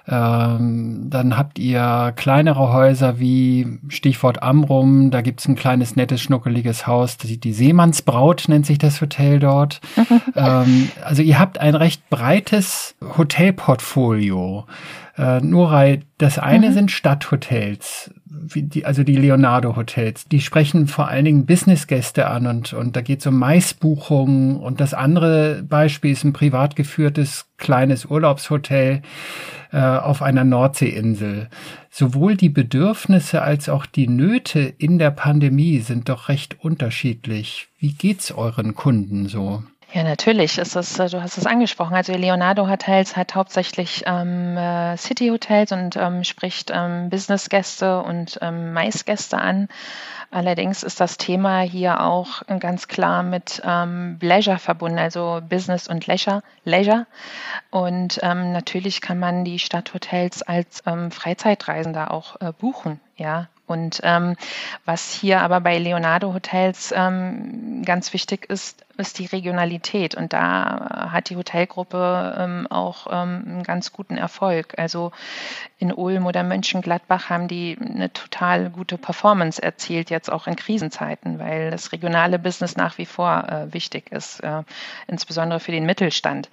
Ähm, 0.09 1.09
dann 1.11 1.37
habt 1.37 1.59
ihr 1.59 2.13
kleinere 2.15 2.73
Häuser 2.73 3.19
wie 3.19 3.79
Stichwort 3.89 4.43
Amrum. 4.43 5.11
Da 5.11 5.21
gibt's 5.21 5.49
ein 5.49 5.57
kleines, 5.57 5.97
nettes, 5.97 6.23
schnuckeliges 6.23 6.87
Haus. 6.87 7.17
Die, 7.17 7.39
die 7.39 7.53
Seemannsbraut 7.53 8.45
nennt 8.49 8.67
sich 8.67 8.79
das 8.79 9.01
Hotel 9.01 9.41
dort. 9.41 9.81
ähm, 10.37 10.91
also 11.05 11.23
ihr 11.23 11.39
habt 11.39 11.59
ein 11.59 11.75
recht 11.75 12.09
breites 12.09 12.95
Hotelportfolio. 13.19 14.67
Äh, 15.19 15.41
Nurai, 15.41 16.01
das 16.19 16.39
eine 16.39 16.69
mhm. 16.71 16.75
sind 16.75 16.91
Stadthotels, 16.91 18.11
die, 18.27 18.85
also 18.85 19.03
die 19.03 19.17
Leonardo 19.17 19.75
Hotels. 19.75 20.27
Die 20.27 20.41
sprechen 20.41 20.89
vor 20.89 21.09
allen 21.09 21.25
Dingen 21.25 21.47
Businessgäste 21.47 22.29
an 22.29 22.47
und, 22.47 22.75
und 22.75 22.97
da 22.97 23.01
geht 23.01 23.21
es 23.21 23.27
um 23.27 23.39
Maisbuchungen. 23.39 24.57
Und 24.57 24.81
das 24.81 24.93
andere 24.93 25.63
Beispiel 25.63 26.13
ist 26.13 26.25
ein 26.25 26.35
privat 26.35 26.77
geführtes 26.77 27.47
kleines 27.59 28.07
Urlaubshotel 28.07 29.03
äh, 29.73 29.79
auf 29.79 30.23
einer 30.23 30.45
Nordseeinsel. 30.45 31.49
Sowohl 31.91 32.37
die 32.37 32.49
Bedürfnisse 32.49 33.43
als 33.43 33.69
auch 33.69 33.87
die 33.87 34.09
Nöte 34.09 34.61
in 34.61 34.99
der 34.99 35.11
Pandemie 35.11 35.81
sind 35.81 36.09
doch 36.09 36.29
recht 36.29 36.57
unterschiedlich. 36.61 37.69
Wie 37.79 37.93
geht's 37.93 38.33
euren 38.33 38.75
Kunden 38.75 39.29
so? 39.29 39.63
Ja, 39.93 40.03
natürlich 40.03 40.59
ist 40.59 40.75
äh, 40.75 41.09
du 41.09 41.23
hast 41.23 41.39
es 41.39 41.47
angesprochen. 41.47 41.95
Also 41.95 42.13
Leonardo 42.13 42.69
Hotels 42.69 43.17
hat 43.17 43.35
hauptsächlich 43.35 44.03
ähm, 44.07 44.57
äh, 44.57 44.97
City 44.97 45.29
Hotels 45.29 45.73
und 45.73 45.97
ähm, 45.97 46.25
spricht 46.25 46.71
ähm, 46.75 47.09
Business-Gäste 47.09 48.03
und 48.03 48.39
ähm, 48.43 48.73
Mais-Gäste 48.73 49.39
an. 49.39 49.69
Allerdings 50.33 50.83
ist 50.83 51.01
das 51.01 51.19
Thema 51.19 51.61
hier 51.61 52.01
auch 52.01 52.43
ganz 52.59 52.89
klar 52.89 53.23
mit 53.23 53.63
ähm, 53.65 54.19
Leisure 54.21 54.59
verbunden, 54.59 54.99
also 54.99 55.41
Business 55.49 55.87
und 55.87 56.07
Leisure. 56.07 56.43
Leisure. 56.65 57.07
Und 57.71 58.19
ähm, 58.23 58.53
natürlich 58.53 59.01
kann 59.01 59.21
man 59.21 59.45
die 59.45 59.61
Stadthotels 59.61 60.43
als 60.43 60.83
ähm, 60.85 61.13
Freizeitreisender 61.13 62.11
auch 62.11 62.41
äh, 62.41 62.53
buchen. 62.53 63.01
Ja, 63.17 63.47
und 63.67 64.01
ähm, 64.03 64.37
was 64.85 65.13
hier 65.13 65.41
aber 65.41 65.61
bei 65.61 65.79
Leonardo 65.79 66.35
Hotels 66.35 66.93
ähm, 66.95 67.83
ganz 67.85 68.13
wichtig 68.13 68.49
ist, 68.51 68.86
ist 68.97 69.19
die 69.19 69.27
Regionalität. 69.27 70.15
Und 70.15 70.33
da 70.33 71.09
hat 71.11 71.31
die 71.31 71.37
Hotelgruppe 71.37 72.37
ähm, 72.39 72.67
auch 72.69 73.07
ähm, 73.09 73.45
einen 73.47 73.63
ganz 73.63 73.93
guten 73.93 74.17
Erfolg. 74.17 74.75
Also 74.79 75.13
in 75.79 75.93
Ulm 75.93 76.27
oder 76.27 76.43
Mönchengladbach 76.43 77.29
haben 77.29 77.49
die 77.49 77.77
eine 77.81 78.13
total 78.13 78.71
gute 78.71 78.99
Performance 78.99 79.63
erzielt, 79.63 80.11
jetzt 80.11 80.31
auch 80.31 80.47
in 80.47 80.57
Krisenzeiten, 80.57 81.39
weil 81.39 81.71
das 81.71 81.93
regionale 81.93 82.39
Business 82.39 82.77
nach 82.77 82.99
wie 82.99 83.07
vor 83.07 83.45
äh, 83.49 83.73
wichtig 83.73 84.11
ist, 84.11 84.41
äh, 84.41 84.63
insbesondere 85.07 85.61
für 85.61 85.73
den 85.73 85.87
Mittelstand. 85.87 86.49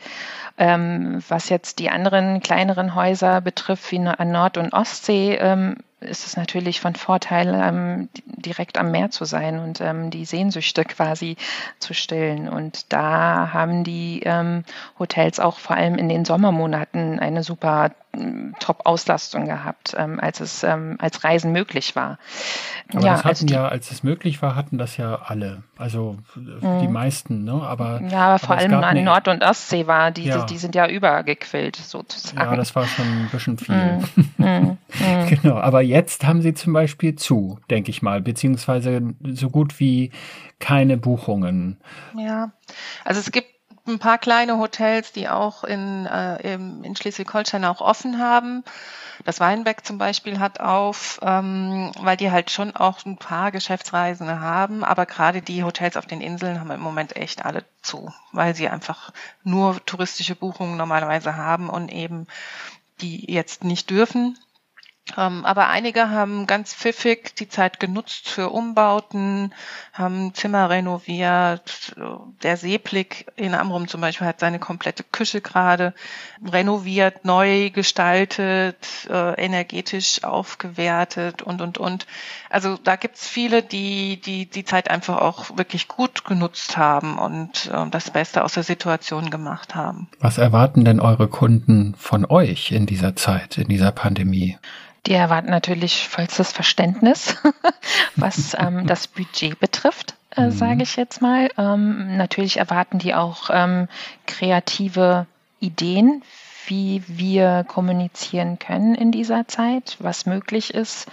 Ähm, 0.57 1.23
was 1.29 1.49
jetzt 1.49 1.79
die 1.79 1.89
anderen 1.89 2.41
kleineren 2.41 2.95
Häuser 2.95 3.41
betrifft, 3.41 3.91
wie 3.91 3.99
an 3.99 4.31
Nord- 4.31 4.57
und 4.57 4.73
Ostsee, 4.73 5.35
ähm, 5.35 5.77
ist 6.03 6.27
es 6.27 6.37
natürlich 6.37 6.79
von 6.79 6.95
Vorteil, 6.95 7.53
ähm, 7.53 8.09
direkt 8.25 8.77
am 8.77 8.91
Meer 8.91 9.09
zu 9.09 9.25
sein 9.25 9.59
und 9.59 9.81
ähm, 9.81 10.11
die 10.11 10.25
Sehnsüchte 10.25 10.83
quasi 10.85 11.37
zu 11.79 11.93
stillen. 11.93 12.32
Und 12.47 12.91
da 12.91 13.53
haben 13.53 13.83
die 13.83 14.21
ähm, 14.25 14.63
Hotels 14.99 15.39
auch 15.39 15.59
vor 15.59 15.75
allem 15.75 15.95
in 15.95 16.09
den 16.09 16.25
Sommermonaten 16.25 17.19
eine 17.19 17.43
super 17.43 17.91
Top-Auslastung 18.59 19.45
gehabt, 19.45 19.95
ähm, 19.97 20.19
als 20.19 20.39
es 20.39 20.63
ähm, 20.63 20.97
als 20.99 21.23
Reisen 21.23 21.51
möglich 21.51 21.95
war. 21.95 22.19
Aber 22.93 23.05
ja, 23.05 23.13
das 23.13 23.19
hatten 23.19 23.27
also 23.29 23.45
die, 23.47 23.53
ja, 23.53 23.67
als 23.67 23.89
es 23.89 24.03
möglich 24.03 24.41
war, 24.41 24.55
hatten 24.55 24.77
das 24.77 24.97
ja 24.97 25.15
alle. 25.15 25.63
Also 25.77 26.17
mh. 26.35 26.81
die 26.81 26.87
meisten, 26.87 27.43
ne? 27.43 27.53
Aber, 27.53 28.01
ja, 28.07 28.27
aber 28.27 28.39
vor 28.39 28.55
allem 28.55 28.73
an 28.75 29.03
Nord- 29.03 29.27
und 29.27 29.43
Ostsee 29.43 29.87
war, 29.87 30.11
die, 30.11 30.25
ja. 30.25 30.45
die 30.45 30.57
sind 30.59 30.75
ja 30.75 30.87
übergequillt 30.87 31.75
sozusagen. 31.75 32.37
Ja, 32.37 32.55
das 32.55 32.75
war 32.75 32.85
schon 32.85 33.05
ein 33.05 33.29
bisschen 33.31 33.57
viel. 33.57 33.99
Mhm. 34.37 34.77
genau, 35.29 35.57
aber 35.57 35.81
jetzt 35.81 36.25
haben 36.25 36.41
sie 36.41 36.53
zum 36.53 36.73
Beispiel 36.73 37.15
zu, 37.15 37.59
denke 37.69 37.91
ich 37.91 38.01
mal, 38.01 38.21
beziehungsweise 38.21 39.01
so 39.31 39.49
gut 39.49 39.79
wie 39.79 40.11
keine 40.59 40.97
Buchungen. 40.97 41.77
Ja, 42.17 42.51
also 43.05 43.19
es 43.21 43.31
gibt 43.31 43.52
ein 43.85 43.99
paar 43.99 44.17
kleine 44.17 44.57
Hotels, 44.57 45.11
die 45.11 45.27
auch 45.27 45.63
in, 45.63 46.05
äh, 46.05 46.53
in 46.53 46.95
Schleswig-Holstein 46.95 47.65
auch 47.65 47.81
offen 47.81 48.19
haben. 48.19 48.63
Das 49.25 49.39
Weinberg 49.39 49.85
zum 49.85 49.97
Beispiel 49.97 50.39
hat 50.39 50.59
auf, 50.59 51.19
ähm, 51.21 51.91
weil 51.99 52.17
die 52.17 52.31
halt 52.31 52.49
schon 52.49 52.75
auch 52.75 53.05
ein 53.05 53.17
paar 53.17 53.51
Geschäftsreisende 53.51 54.39
haben, 54.39 54.83
aber 54.83 55.05
gerade 55.05 55.41
die 55.41 55.63
Hotels 55.63 55.97
auf 55.97 56.05
den 56.05 56.21
Inseln 56.21 56.59
haben 56.59 56.71
im 56.71 56.81
Moment 56.81 57.15
echt 57.15 57.45
alle 57.45 57.63
zu, 57.81 58.11
weil 58.31 58.55
sie 58.55 58.69
einfach 58.69 59.11
nur 59.43 59.83
touristische 59.85 60.35
Buchungen 60.35 60.77
normalerweise 60.77 61.35
haben 61.35 61.69
und 61.69 61.91
eben 61.91 62.27
die 63.01 63.31
jetzt 63.31 63.63
nicht 63.63 63.89
dürfen. 63.89 64.37
Ähm, 65.17 65.43
aber 65.43 65.67
einige 65.67 66.09
haben 66.09 66.47
ganz 66.47 66.73
pfiffig 66.73 67.35
die 67.35 67.49
Zeit 67.49 67.79
genutzt 67.79 68.29
für 68.29 68.49
Umbauten, 68.49 69.53
haben 69.91 70.33
Zimmer 70.33 70.69
renoviert. 70.69 71.93
Der 72.41 72.55
Seeblick 72.55 73.27
in 73.35 73.53
Amrum 73.53 73.89
zum 73.89 73.99
Beispiel 73.99 74.25
hat 74.25 74.39
seine 74.39 74.59
komplette 74.59 75.03
Küche 75.03 75.41
gerade 75.41 75.93
renoviert, 76.43 77.25
neu 77.25 77.69
gestaltet, 77.69 78.77
äh, 79.09 79.33
energetisch 79.43 80.23
aufgewertet 80.23 81.41
und, 81.41 81.61
und, 81.61 81.77
und. 81.77 82.07
Also 82.49 82.77
da 82.81 82.95
gibt's 82.95 83.27
viele, 83.27 83.61
die, 83.61 84.21
die 84.21 84.45
die 84.45 84.63
Zeit 84.63 84.89
einfach 84.89 85.17
auch 85.17 85.57
wirklich 85.57 85.89
gut 85.89 86.23
genutzt 86.23 86.77
haben 86.77 87.19
und 87.19 87.69
äh, 87.71 87.89
das 87.89 88.09
Beste 88.09 88.43
aus 88.43 88.53
der 88.53 88.63
Situation 88.63 89.29
gemacht 89.29 89.75
haben. 89.75 90.07
Was 90.21 90.37
erwarten 90.37 90.85
denn 90.85 91.01
eure 91.01 91.27
Kunden 91.27 91.93
von 91.97 92.25
euch 92.25 92.71
in 92.71 92.85
dieser 92.85 93.17
Zeit, 93.17 93.57
in 93.57 93.67
dieser 93.67 93.91
Pandemie? 93.91 94.57
Die 95.05 95.13
erwarten 95.13 95.49
natürlich 95.49 96.07
vollstes 96.07 96.51
Verständnis, 96.51 97.35
was 98.15 98.55
ähm, 98.57 98.87
das 98.87 99.07
Budget 99.07 99.59
betrifft, 99.59 100.15
äh, 100.35 100.45
mhm. 100.45 100.51
sage 100.51 100.83
ich 100.83 100.95
jetzt 100.95 101.21
mal. 101.21 101.49
Ähm, 101.57 102.17
natürlich 102.17 102.57
erwarten 102.57 102.99
die 102.99 103.13
auch 103.13 103.49
ähm, 103.51 103.87
kreative 104.27 105.25
Ideen, 105.59 106.23
wie 106.67 107.03
wir 107.07 107.65
kommunizieren 107.67 108.59
können 108.59 108.95
in 108.95 109.11
dieser 109.11 109.47
Zeit, 109.47 109.97
was 109.99 110.25
möglich 110.25 110.73
ist. 110.73 111.07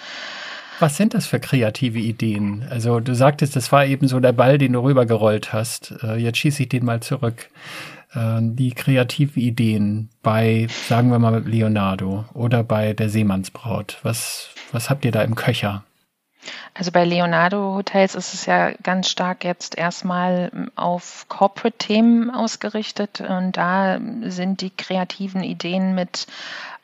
Was 0.79 0.97
sind 0.97 1.13
das 1.13 1.27
für 1.27 1.41
kreative 1.41 1.99
Ideen? 1.99 2.67
Also 2.71 3.01
du 3.01 3.15
sagtest, 3.15 3.55
das 3.55 3.71
war 3.71 3.85
eben 3.85 4.09
so 4.09 4.19
der 4.19 4.33
Ball, 4.33 4.57
den 4.57 4.73
du 4.73 4.81
rübergerollt 4.83 5.53
hast. 5.53 5.95
Äh, 6.03 6.17
jetzt 6.17 6.39
schieße 6.39 6.63
ich 6.63 6.69
den 6.69 6.85
mal 6.85 7.01
zurück. 7.01 7.51
Äh, 8.13 8.41
die 8.43 8.73
kreativen 8.73 9.43
Ideen 9.43 10.11
bei, 10.23 10.67
sagen 10.89 11.11
wir 11.11 11.19
mal, 11.19 11.43
Leonardo 11.43 12.25
oder 12.35 12.65
bei 12.65 12.93
der 12.93 13.09
Seemannsbraut? 13.09 13.99
Was, 14.03 14.51
was 14.73 14.91
habt 14.91 15.05
ihr 15.05 15.13
da 15.13 15.23
im 15.23 15.35
Köcher? 15.35 15.85
Also 16.75 16.93
bei 16.93 17.05
Leonardo 17.05 17.75
Hotels 17.75 18.15
ist 18.15 18.33
es 18.33 18.47
ja 18.47 18.73
ganz 18.83 19.11
stark 19.11 19.45
jetzt 19.45 19.77
erstmal 19.77 20.71
auf 20.77 21.27
Corporate-Themen 21.29 22.31
ausgerichtet 22.31 23.21
und 23.21 23.57
da 23.57 23.99
sind 24.23 24.61
die 24.61 24.71
kreativen 24.71 25.43
Ideen 25.43 25.95
mit 25.95 26.27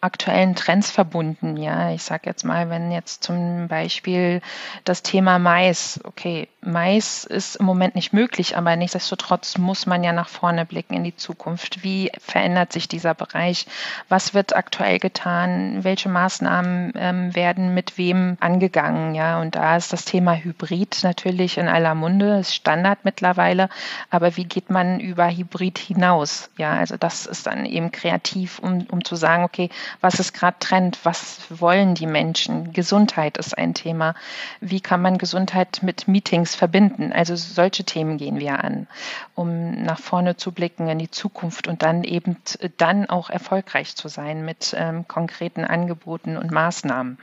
aktuellen 0.01 0.55
Trends 0.55 0.91
verbunden. 0.91 1.57
Ja, 1.57 1.91
ich 1.91 2.03
sage 2.03 2.23
jetzt 2.27 2.45
mal, 2.45 2.69
wenn 2.71 2.93
jetzt 2.93 3.25
zum 3.25 3.67
Beispiel 3.67 4.41
das 4.85 5.03
Thema 5.03 5.39
Mais, 5.39 6.01
okay, 6.05 6.49
Mais 6.61 7.25
ist 7.25 7.57
im 7.57 7.67
Moment 7.67 7.95
nicht 7.95 8.13
möglich, 8.13 8.57
aber 8.57 8.77
nichtsdestotrotz 8.77 9.59
muss 9.59 9.87
man 9.87 10.05
ja 10.05 10.13
nach 10.13 10.29
vorne 10.29 10.67
blicken 10.67 10.95
in 10.95 11.05
die 11.05 11.17
Zukunft. 11.17 11.83
Wie 11.83 12.13
verändert 12.21 12.73
sich 12.73 12.89
dieser 12.89 13.15
Bereich? 13.15 13.67
Was 14.09 14.35
wird 14.35 14.55
aktuell 14.55 14.99
getan? 14.99 15.83
Welche 15.83 16.09
Maßnahmen 16.09 16.93
ähm, 16.97 17.35
werden 17.35 17.75
mit 17.75 17.99
wem 17.99 18.37
angegangen? 18.41 19.15
Ja, 19.15 19.41
und 19.41 19.57
da 19.57 19.76
ist 19.77 19.93
das 19.93 20.05
Thema 20.05 20.35
Hybrid 20.35 21.01
natürlich 21.03 21.59
in 21.59 21.69
aller 21.69 21.95
Munde, 21.95 22.39
ist 22.39 22.55
Standard 22.55 23.01
mittlerweile. 23.05 23.69
Aber 24.11 24.37
wie 24.37 24.45
geht 24.45 24.71
man 24.71 25.01
über 25.01 25.29
Hybrid 25.31 25.79
hinaus? 25.79 26.51
Ja, 26.57 26.73
also 26.73 26.97
das 26.97 27.27
ist 27.27 27.47
dann 27.47 27.65
eben 27.67 27.93
kreativ, 27.93 28.59
um, 28.59 28.87
um 28.91 29.05
zu 29.05 29.17
sagen, 29.17 29.45
okay, 29.45 29.71
was 30.01 30.21
ist 30.21 30.33
gerade 30.33 30.57
Trend, 30.59 30.99
was 31.05 31.41
wollen 31.51 31.95
die 31.95 32.07
Menschen. 32.07 32.73
Gesundheit 32.73 33.37
ist 33.37 33.57
ein 33.57 33.75
Thema. 33.75 34.15
Wie 34.61 34.81
kann 34.81 35.03
man 35.03 35.19
Gesundheit 35.19 35.81
mit 35.83 36.09
Meetings 36.09 36.55
verbinden? 36.55 37.13
Also 37.13 37.37
solche 37.37 37.85
Themen 37.85 38.19
gehen 38.19 38.39
wir 38.39 38.63
an, 38.63 38.87
um 39.35 39.83
nach 39.83 39.99
vorne 39.99 40.37
zu 40.37 40.53
blicken 40.53 40.89
in 40.89 40.99
die 40.99 41.11
Zukunft 41.11 41.69
und 41.69 41.83
dann 41.83 42.05
eben 42.05 42.37
dann 42.77 43.09
auch 43.09 43.31
erfolgreich 43.31 43.97
zu 43.97 44.09
sein 44.09 44.45
mit 44.45 44.75
ähm, 44.77 45.07
konkreten 45.09 45.65
Angeboten 45.65 46.37
und 46.37 46.51
Maßnahmen. 46.51 47.19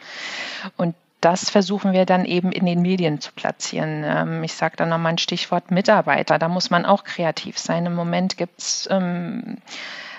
Und 0.78 0.96
das 1.24 1.50
versuchen 1.50 1.94
wir 1.94 2.06
dann 2.06 2.26
eben 2.26 2.52
in 2.52 2.66
den 2.66 2.82
Medien 2.82 3.22
zu 3.22 3.32
platzieren. 3.32 4.04
Ähm, 4.06 4.44
ich 4.44 4.54
sage 4.54 4.76
da 4.76 4.86
nochmal 4.86 5.14
ein 5.14 5.18
Stichwort 5.18 5.72
Mitarbeiter. 5.72 6.38
Da 6.38 6.50
muss 6.50 6.70
man 6.70 6.86
auch 6.86 7.04
kreativ 7.06 7.58
sein. 7.58 7.86
Im 7.86 7.96
Moment 7.96 8.38
gibt 8.38 8.60
es 8.60 8.90
ähm, 8.92 9.58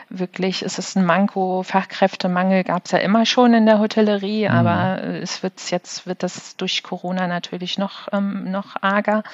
wirklich, 0.08 0.62
es 0.62 0.78
ist 0.78 0.96
ein 0.96 1.04
Manko, 1.04 1.62
Fachkräftemangel 1.62 2.64
gab 2.64 2.86
es 2.86 2.92
ja 2.92 2.98
immer 2.98 3.26
schon 3.26 3.52
in 3.52 3.66
der 3.66 3.80
Hotellerie, 3.80 4.48
mhm. 4.48 4.54
aber 4.54 5.02
es 5.02 5.42
wird 5.42 5.70
jetzt 5.70 6.06
wird 6.06 6.22
das 6.22 6.56
durch 6.56 6.82
Corona 6.82 7.26
natürlich 7.26 7.76
noch, 7.76 8.08
ähm, 8.12 8.50
noch 8.50 8.76
arger. 8.80 9.24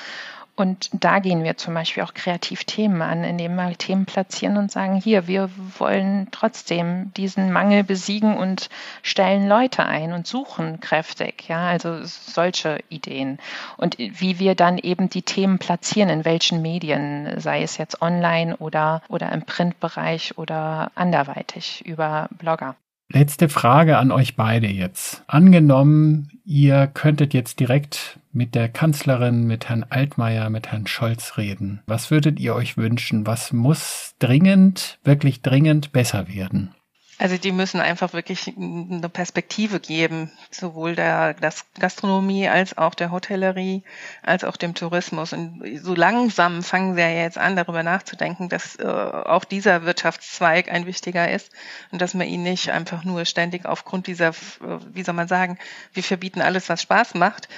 Und 0.61 0.91
da 0.93 1.21
gehen 1.21 1.43
wir 1.43 1.57
zum 1.57 1.73
Beispiel 1.73 2.03
auch 2.03 2.13
kreativ 2.13 2.65
Themen 2.65 3.01
an, 3.01 3.25
indem 3.25 3.57
wir 3.57 3.73
Themen 3.79 4.05
platzieren 4.05 4.59
und 4.59 4.71
sagen, 4.71 4.97
hier, 4.97 5.27
wir 5.27 5.49
wollen 5.79 6.29
trotzdem 6.33 7.13
diesen 7.17 7.51
Mangel 7.51 7.83
besiegen 7.83 8.37
und 8.37 8.69
stellen 9.03 9.49
Leute 9.49 9.87
ein 9.87 10.13
und 10.13 10.27
suchen 10.27 10.81
kräftig. 10.81 11.49
Ja, 11.49 11.67
also 11.69 12.01
solche 12.05 12.81
Ideen. 12.91 13.39
Und 13.79 13.97
wie 13.99 14.39
wir 14.39 14.55
dann 14.55 14.77
eben 14.77 15.09
die 15.09 15.23
Themen 15.23 15.59
platzieren, 15.59 16.11
in 16.11 16.27
welchen 16.27 16.61
Medien, 16.61 17.41
sei 17.41 17.63
es 17.63 17.79
jetzt 17.79 18.03
online 18.03 18.55
oder, 18.59 19.01
oder 19.09 19.33
im 19.33 19.43
Printbereich 19.43 20.37
oder 20.37 20.93
anderweitig 20.95 21.87
über 21.87 22.29
Blogger. 22.39 22.77
Letzte 23.13 23.49
Frage 23.49 23.97
an 23.97 24.13
euch 24.13 24.37
beide 24.37 24.69
jetzt. 24.69 25.25
Angenommen, 25.27 26.31
ihr 26.45 26.87
könntet 26.87 27.35
jetzt 27.35 27.59
direkt 27.59 28.20
mit 28.33 28.55
der 28.55 28.69
Kanzlerin, 28.69 29.47
mit 29.47 29.69
Herrn 29.69 29.85
Altmaier, 29.89 30.51
mit 30.51 30.69
Herrn 30.69 30.87
Scholz 30.87 31.37
reden. 31.37 31.83
Was 31.87 32.11
würdet 32.11 32.39
ihr 32.41 32.55
euch 32.55 32.77
wünschen? 32.77 33.27
Was 33.27 33.53
muss 33.53 34.15
dringend, 34.19 34.99
wirklich 35.05 35.43
dringend 35.43 35.93
besser 35.93 36.29
werden? 36.29 36.75
Also 37.21 37.37
die 37.37 37.53
müssen 37.53 37.83
einfach 37.83 38.15
wirklich 38.15 38.51
eine 38.57 39.11
Perspektive 39.11 39.79
geben, 39.79 40.33
sowohl 40.51 40.95
der 40.97 41.37
Gastronomie 41.79 42.49
als 42.49 42.79
auch 42.79 42.95
der 42.95 43.11
Hotellerie, 43.11 43.83
als 44.23 44.43
auch 44.43 44.57
dem 44.57 44.73
Tourismus. 44.73 45.35
Und 45.35 45.63
so 45.83 45.95
langsam 45.95 46.63
fangen 46.63 46.95
sie 46.95 47.03
ja 47.03 47.11
jetzt 47.11 47.37
an, 47.37 47.57
darüber 47.57 47.83
nachzudenken, 47.83 48.49
dass 48.49 48.77
äh, 48.77 48.87
auch 48.87 49.45
dieser 49.45 49.85
Wirtschaftszweig 49.85 50.73
ein 50.73 50.87
wichtiger 50.87 51.31
ist 51.31 51.53
und 51.93 52.01
dass 52.01 52.15
man 52.15 52.27
ihn 52.27 52.43
nicht 52.43 52.71
einfach 52.71 53.05
nur 53.05 53.27
ständig 53.27 53.67
aufgrund 53.67 54.07
dieser, 54.07 54.29
äh, 54.29 54.79
wie 54.91 55.03
soll 55.03 55.15
man 55.15 55.29
sagen, 55.29 55.59
wir 55.93 56.03
verbieten 56.03 56.41
alles, 56.41 56.71
was 56.71 56.81
Spaß 56.81 57.17
macht, 57.17 57.51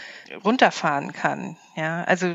runterfahren 0.43 1.13
kann. 1.13 1.57
Ja, 1.77 2.03
also 2.03 2.35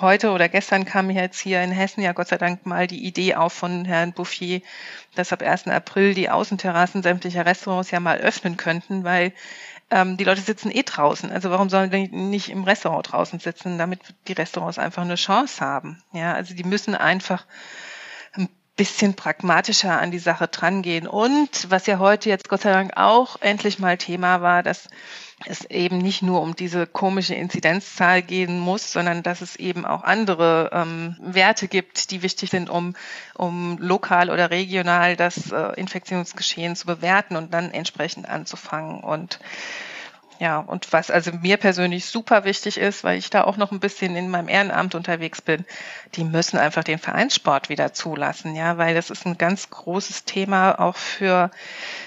heute 0.00 0.30
oder 0.30 0.48
gestern 0.48 0.84
kam 0.84 1.10
jetzt 1.10 1.40
hier 1.40 1.62
in 1.62 1.70
Hessen 1.70 2.02
ja 2.02 2.12
Gott 2.12 2.28
sei 2.28 2.38
Dank 2.38 2.66
mal 2.66 2.86
die 2.86 3.04
Idee 3.04 3.34
auf 3.34 3.52
von 3.52 3.84
Herrn 3.84 4.12
Bouffier, 4.12 4.60
dass 5.14 5.32
ab 5.32 5.42
1. 5.42 5.68
April 5.68 6.14
die 6.14 6.30
Außenterrassen 6.30 7.02
sämtlicher 7.02 7.46
Restaurants 7.46 7.90
ja 7.90 8.00
mal 8.00 8.18
öffnen 8.18 8.56
könnten, 8.56 9.04
weil 9.04 9.32
ähm, 9.90 10.16
die 10.16 10.24
Leute 10.24 10.40
sitzen 10.40 10.70
eh 10.70 10.82
draußen. 10.82 11.30
Also 11.30 11.50
warum 11.50 11.68
sollen 11.68 11.90
die 11.90 12.08
nicht 12.08 12.50
im 12.50 12.64
Restaurant 12.64 13.12
draußen 13.12 13.38
sitzen, 13.38 13.78
damit 13.78 14.00
die 14.28 14.32
Restaurants 14.32 14.78
einfach 14.78 15.02
eine 15.02 15.14
Chance 15.14 15.64
haben? 15.64 16.02
Ja, 16.12 16.34
also 16.34 16.54
die 16.54 16.64
müssen 16.64 16.94
einfach 16.94 17.42
ein 17.42 17.95
bisschen 18.76 19.14
pragmatischer 19.14 19.98
an 19.98 20.10
die 20.10 20.18
Sache 20.18 20.48
drangehen. 20.48 21.06
Und 21.06 21.70
was 21.70 21.86
ja 21.86 21.98
heute 21.98 22.28
jetzt 22.28 22.48
Gott 22.48 22.60
sei 22.60 22.72
Dank 22.72 22.92
auch 22.96 23.40
endlich 23.40 23.78
mal 23.78 23.96
Thema 23.96 24.42
war, 24.42 24.62
dass 24.62 24.88
es 25.44 25.64
eben 25.66 25.98
nicht 25.98 26.22
nur 26.22 26.40
um 26.40 26.56
diese 26.56 26.86
komische 26.86 27.34
Inzidenzzahl 27.34 28.22
gehen 28.22 28.58
muss, 28.58 28.92
sondern 28.92 29.22
dass 29.22 29.42
es 29.42 29.56
eben 29.56 29.84
auch 29.84 30.02
andere 30.02 30.70
ähm, 30.72 31.16
Werte 31.20 31.68
gibt, 31.68 32.10
die 32.10 32.22
wichtig 32.22 32.50
sind, 32.50 32.70
um, 32.70 32.94
um 33.34 33.76
lokal 33.78 34.30
oder 34.30 34.50
regional 34.50 35.16
das 35.16 35.52
äh, 35.52 35.78
Infektionsgeschehen 35.78 36.74
zu 36.74 36.86
bewerten 36.86 37.36
und 37.36 37.52
dann 37.52 37.70
entsprechend 37.70 38.28
anzufangen. 38.28 39.00
Und 39.00 39.38
ja, 40.38 40.58
und 40.58 40.92
was 40.92 41.10
also 41.10 41.30
mir 41.32 41.56
persönlich 41.56 42.06
super 42.06 42.44
wichtig 42.44 42.78
ist, 42.78 43.04
weil 43.04 43.18
ich 43.18 43.30
da 43.30 43.44
auch 43.44 43.56
noch 43.56 43.72
ein 43.72 43.80
bisschen 43.80 44.16
in 44.16 44.28
meinem 44.28 44.48
Ehrenamt 44.48 44.94
unterwegs 44.94 45.40
bin, 45.40 45.64
die 46.14 46.24
müssen 46.24 46.58
einfach 46.58 46.84
den 46.84 46.98
Vereinssport 46.98 47.68
wieder 47.68 47.92
zulassen, 47.92 48.54
ja, 48.54 48.76
weil 48.78 48.94
das 48.94 49.10
ist 49.10 49.26
ein 49.26 49.38
ganz 49.38 49.70
großes 49.70 50.24
Thema 50.24 50.78
auch 50.78 50.96
für 50.96 51.50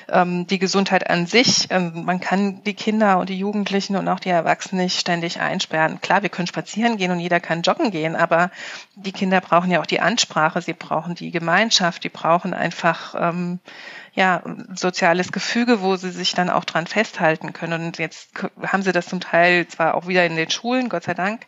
ähm, 0.09 0.47
die 0.47 0.59
Gesundheit 0.59 1.09
an 1.09 1.25
sich. 1.25 1.67
Ähm, 1.69 2.03
man 2.05 2.19
kann 2.19 2.63
die 2.63 2.73
Kinder 2.73 3.17
und 3.17 3.29
die 3.29 3.39
Jugendlichen 3.39 3.95
und 3.95 4.07
auch 4.07 4.19
die 4.19 4.29
Erwachsenen 4.29 4.83
nicht 4.83 4.99
ständig 4.99 5.39
einsperren. 5.39 6.01
Klar, 6.01 6.21
wir 6.21 6.29
können 6.29 6.47
spazieren 6.47 6.97
gehen 6.97 7.11
und 7.11 7.19
jeder 7.19 7.39
kann 7.39 7.63
joggen 7.63 7.91
gehen, 7.91 8.15
aber 8.15 8.51
die 8.95 9.11
Kinder 9.11 9.41
brauchen 9.41 9.71
ja 9.71 9.81
auch 9.81 9.85
die 9.85 10.01
Ansprache, 10.01 10.61
sie 10.61 10.73
brauchen 10.73 11.15
die 11.15 11.31
Gemeinschaft, 11.31 12.03
die 12.03 12.09
brauchen 12.09 12.53
einfach 12.53 13.15
ähm, 13.17 13.59
ja, 14.19 14.43
soziales 14.75 15.31
Gefüge, 15.31 15.81
wo 15.81 15.95
sie 15.95 16.11
sich 16.11 16.33
dann 16.33 16.49
auch 16.49 16.65
dran 16.65 16.87
festhalten 16.87 17.53
können. 17.53 17.85
Und 17.85 17.99
jetzt 17.99 18.31
haben 18.61 18.83
sie 18.83 18.91
das 18.91 19.07
zum 19.07 19.21
Teil 19.21 19.65
zwar 19.67 19.95
auch 19.95 20.07
wieder 20.07 20.25
in 20.25 20.35
den 20.35 20.51
Schulen, 20.51 20.89
Gott 20.89 21.05
sei 21.05 21.13
Dank, 21.13 21.45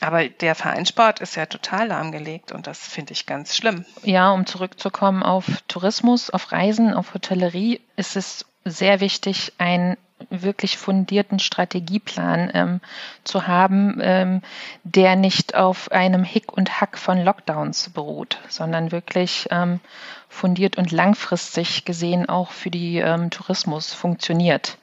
Aber 0.00 0.28
der 0.28 0.54
Vereinssport 0.54 1.20
ist 1.20 1.36
ja 1.36 1.46
total 1.46 1.88
lahmgelegt 1.88 2.52
und 2.52 2.66
das 2.66 2.86
finde 2.86 3.14
ich 3.14 3.24
ganz 3.24 3.56
schlimm. 3.56 3.86
Ja, 4.02 4.30
um 4.30 4.44
zurückzukommen 4.44 5.22
auf 5.22 5.46
Tourismus, 5.68 6.28
auf 6.28 6.52
Reisen, 6.52 6.92
auf 6.92 7.14
Hotellerie, 7.14 7.80
ist 7.96 8.14
es 8.16 8.44
sehr 8.64 9.00
wichtig, 9.00 9.54
einen 9.56 9.96
wirklich 10.30 10.78
fundierten 10.78 11.38
Strategieplan 11.38 12.50
ähm, 12.54 12.80
zu 13.24 13.46
haben, 13.46 13.98
ähm, 14.00 14.42
der 14.82 15.14
nicht 15.16 15.54
auf 15.54 15.90
einem 15.92 16.24
Hick 16.24 16.52
und 16.52 16.80
Hack 16.80 16.98
von 16.98 17.22
Lockdowns 17.22 17.90
beruht, 17.90 18.38
sondern 18.48 18.92
wirklich 18.92 19.46
ähm, 19.50 19.80
fundiert 20.28 20.78
und 20.78 20.90
langfristig 20.90 21.84
gesehen 21.84 22.28
auch 22.28 22.50
für 22.50 22.70
die 22.70 22.98
ähm, 22.98 23.30
Tourismus 23.30 23.92
funktioniert. 23.92 24.78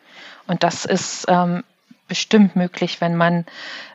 Und 0.48 0.64
das 0.64 0.86
ist 0.86 1.26
ähm, 1.28 1.64
bestimmt 2.08 2.56
möglich, 2.56 3.02
wenn 3.02 3.16
man 3.16 3.46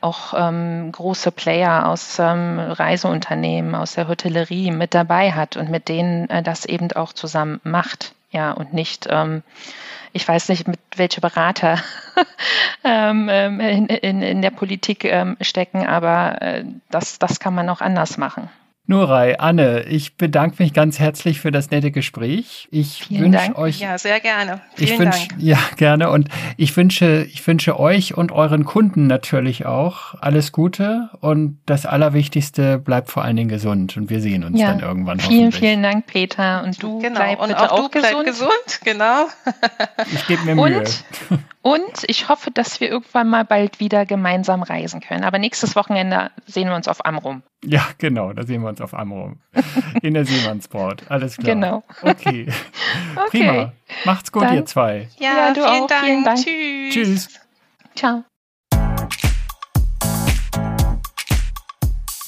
auch 0.01 0.33
ähm, 0.35 0.91
große 0.91 1.31
Player 1.31 1.87
aus 1.87 2.19
Reiseunternehmen, 2.19 3.75
aus 3.75 3.93
der 3.93 4.07
Hotellerie 4.07 4.71
mit 4.71 4.93
dabei 4.93 5.31
hat 5.31 5.57
und 5.57 5.69
mit 5.69 5.87
denen 5.87 6.29
äh, 6.29 6.43
das 6.43 6.65
eben 6.65 6.91
auch 6.91 7.13
zusammen 7.13 7.61
macht. 7.63 8.13
Ja, 8.31 8.51
und 8.51 8.73
nicht, 8.73 9.07
ähm, 9.09 9.43
ich 10.13 10.27
weiß 10.27 10.49
nicht, 10.49 10.67
mit 10.67 10.79
welche 10.95 11.21
Berater 11.21 11.81
ähm, 12.83 13.27
ähm, 13.31 13.59
in, 13.59 13.87
in, 13.87 14.21
in, 14.21 14.41
der 14.41 14.51
Politik 14.51 15.03
ähm, 15.05 15.35
stecken, 15.41 15.85
aber 15.85 16.41
äh, 16.41 16.65
das, 16.91 17.17
das 17.19 17.39
kann 17.39 17.55
man 17.55 17.69
auch 17.69 17.81
anders 17.81 18.17
machen. 18.17 18.49
Nurai, 18.89 19.37
Anne, 19.37 19.83
ich 19.83 20.17
bedanke 20.17 20.63
mich 20.63 20.73
ganz 20.73 20.97
herzlich 20.97 21.39
für 21.39 21.51
das 21.51 21.69
nette 21.69 21.91
Gespräch. 21.91 22.67
Ich 22.71 23.11
wünsche 23.11 23.55
euch. 23.55 23.79
Ja, 23.79 23.99
sehr 23.99 24.19
gerne. 24.19 24.61
Vielen 24.73 24.93
ich 24.93 24.99
wünsch, 24.99 25.27
Dank. 25.27 25.41
Ja, 25.43 25.59
gerne. 25.77 26.09
Und 26.09 26.29
ich 26.57 26.75
wünsche, 26.75 27.23
ich 27.31 27.45
wünsche 27.45 27.79
euch 27.79 28.17
und 28.17 28.31
euren 28.31 28.65
Kunden 28.65 29.05
natürlich 29.05 29.67
auch 29.67 30.15
alles 30.21 30.51
Gute. 30.51 31.11
Und 31.21 31.59
das 31.67 31.85
Allerwichtigste, 31.85 32.79
bleibt 32.79 33.11
vor 33.11 33.23
allen 33.23 33.35
Dingen 33.35 33.49
gesund. 33.49 33.95
Und 33.95 34.09
wir 34.09 34.21
sehen 34.21 34.43
uns 34.43 34.59
ja. 34.59 34.71
dann 34.71 34.79
irgendwann. 34.79 35.19
Vielen, 35.19 35.51
vielen 35.51 35.83
Dank, 35.83 36.07
Peter. 36.07 36.63
Und 36.63 36.81
du 36.81 36.97
genau. 36.97 37.19
bleib 37.19 37.43
und 37.43 37.53
auch, 37.53 37.69
auch 37.69 37.91
du 37.91 38.01
gesund. 38.01 38.25
gesund. 38.25 38.79
Genau. 38.83 39.27
ich 40.11 40.25
gebe 40.25 40.45
mir 40.45 40.55
Mühe. 40.55 40.79
Und 40.79 41.03
und 41.69 42.03
ich 42.07 42.29
hoffe, 42.29 42.49
dass 42.49 42.79
wir 42.79 42.89
irgendwann 42.89 43.29
mal 43.29 43.45
bald 43.45 43.79
wieder 43.79 44.07
gemeinsam 44.07 44.63
reisen 44.63 45.01
können. 45.01 45.23
Aber 45.23 45.37
nächstes 45.37 45.75
Wochenende 45.75 46.31
sehen 46.47 46.67
wir 46.67 46.75
uns 46.75 46.87
auf 46.87 47.05
Amrum. 47.05 47.43
Ja, 47.63 47.85
genau, 47.99 48.33
da 48.33 48.43
sehen 48.43 48.63
wir 48.63 48.69
uns 48.69 48.81
auf 48.81 48.95
Amrum. 48.95 49.39
In 50.01 50.15
der 50.15 50.25
Seemannsport. 50.25 51.03
Alles 51.11 51.37
klar. 51.37 51.53
Genau. 51.53 51.83
Okay. 52.01 52.47
okay. 53.27 53.29
Prima. 53.29 53.73
Macht's 54.03 54.31
gut, 54.31 54.43
Dann, 54.43 54.55
ihr 54.55 54.65
zwei. 54.65 55.09
Ja, 55.19 55.29
ja 55.29 55.53
du 55.53 55.61
vielen 55.61 55.83
auch. 55.83 55.87
Dank. 55.87 56.05
Vielen 56.05 56.23
Dank. 56.23 56.37
Tschüss. 56.39 56.93
Tschüss. 56.93 57.39
Ciao. 57.95 58.23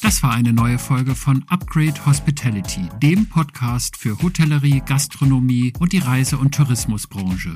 Das 0.04 0.22
war 0.22 0.34
eine 0.34 0.54
neue 0.54 0.78
Folge 0.78 1.16
von 1.16 1.46
Upgrade 1.50 2.06
Hospitality, 2.06 2.90
dem 3.02 3.28
Podcast 3.28 3.98
für 3.98 4.22
Hotellerie, 4.22 4.84
Gastronomie 4.86 5.74
und 5.80 5.94
die 5.94 6.00
Reise- 6.00 6.38
und 6.38 6.54
Tourismusbranche. 6.54 7.56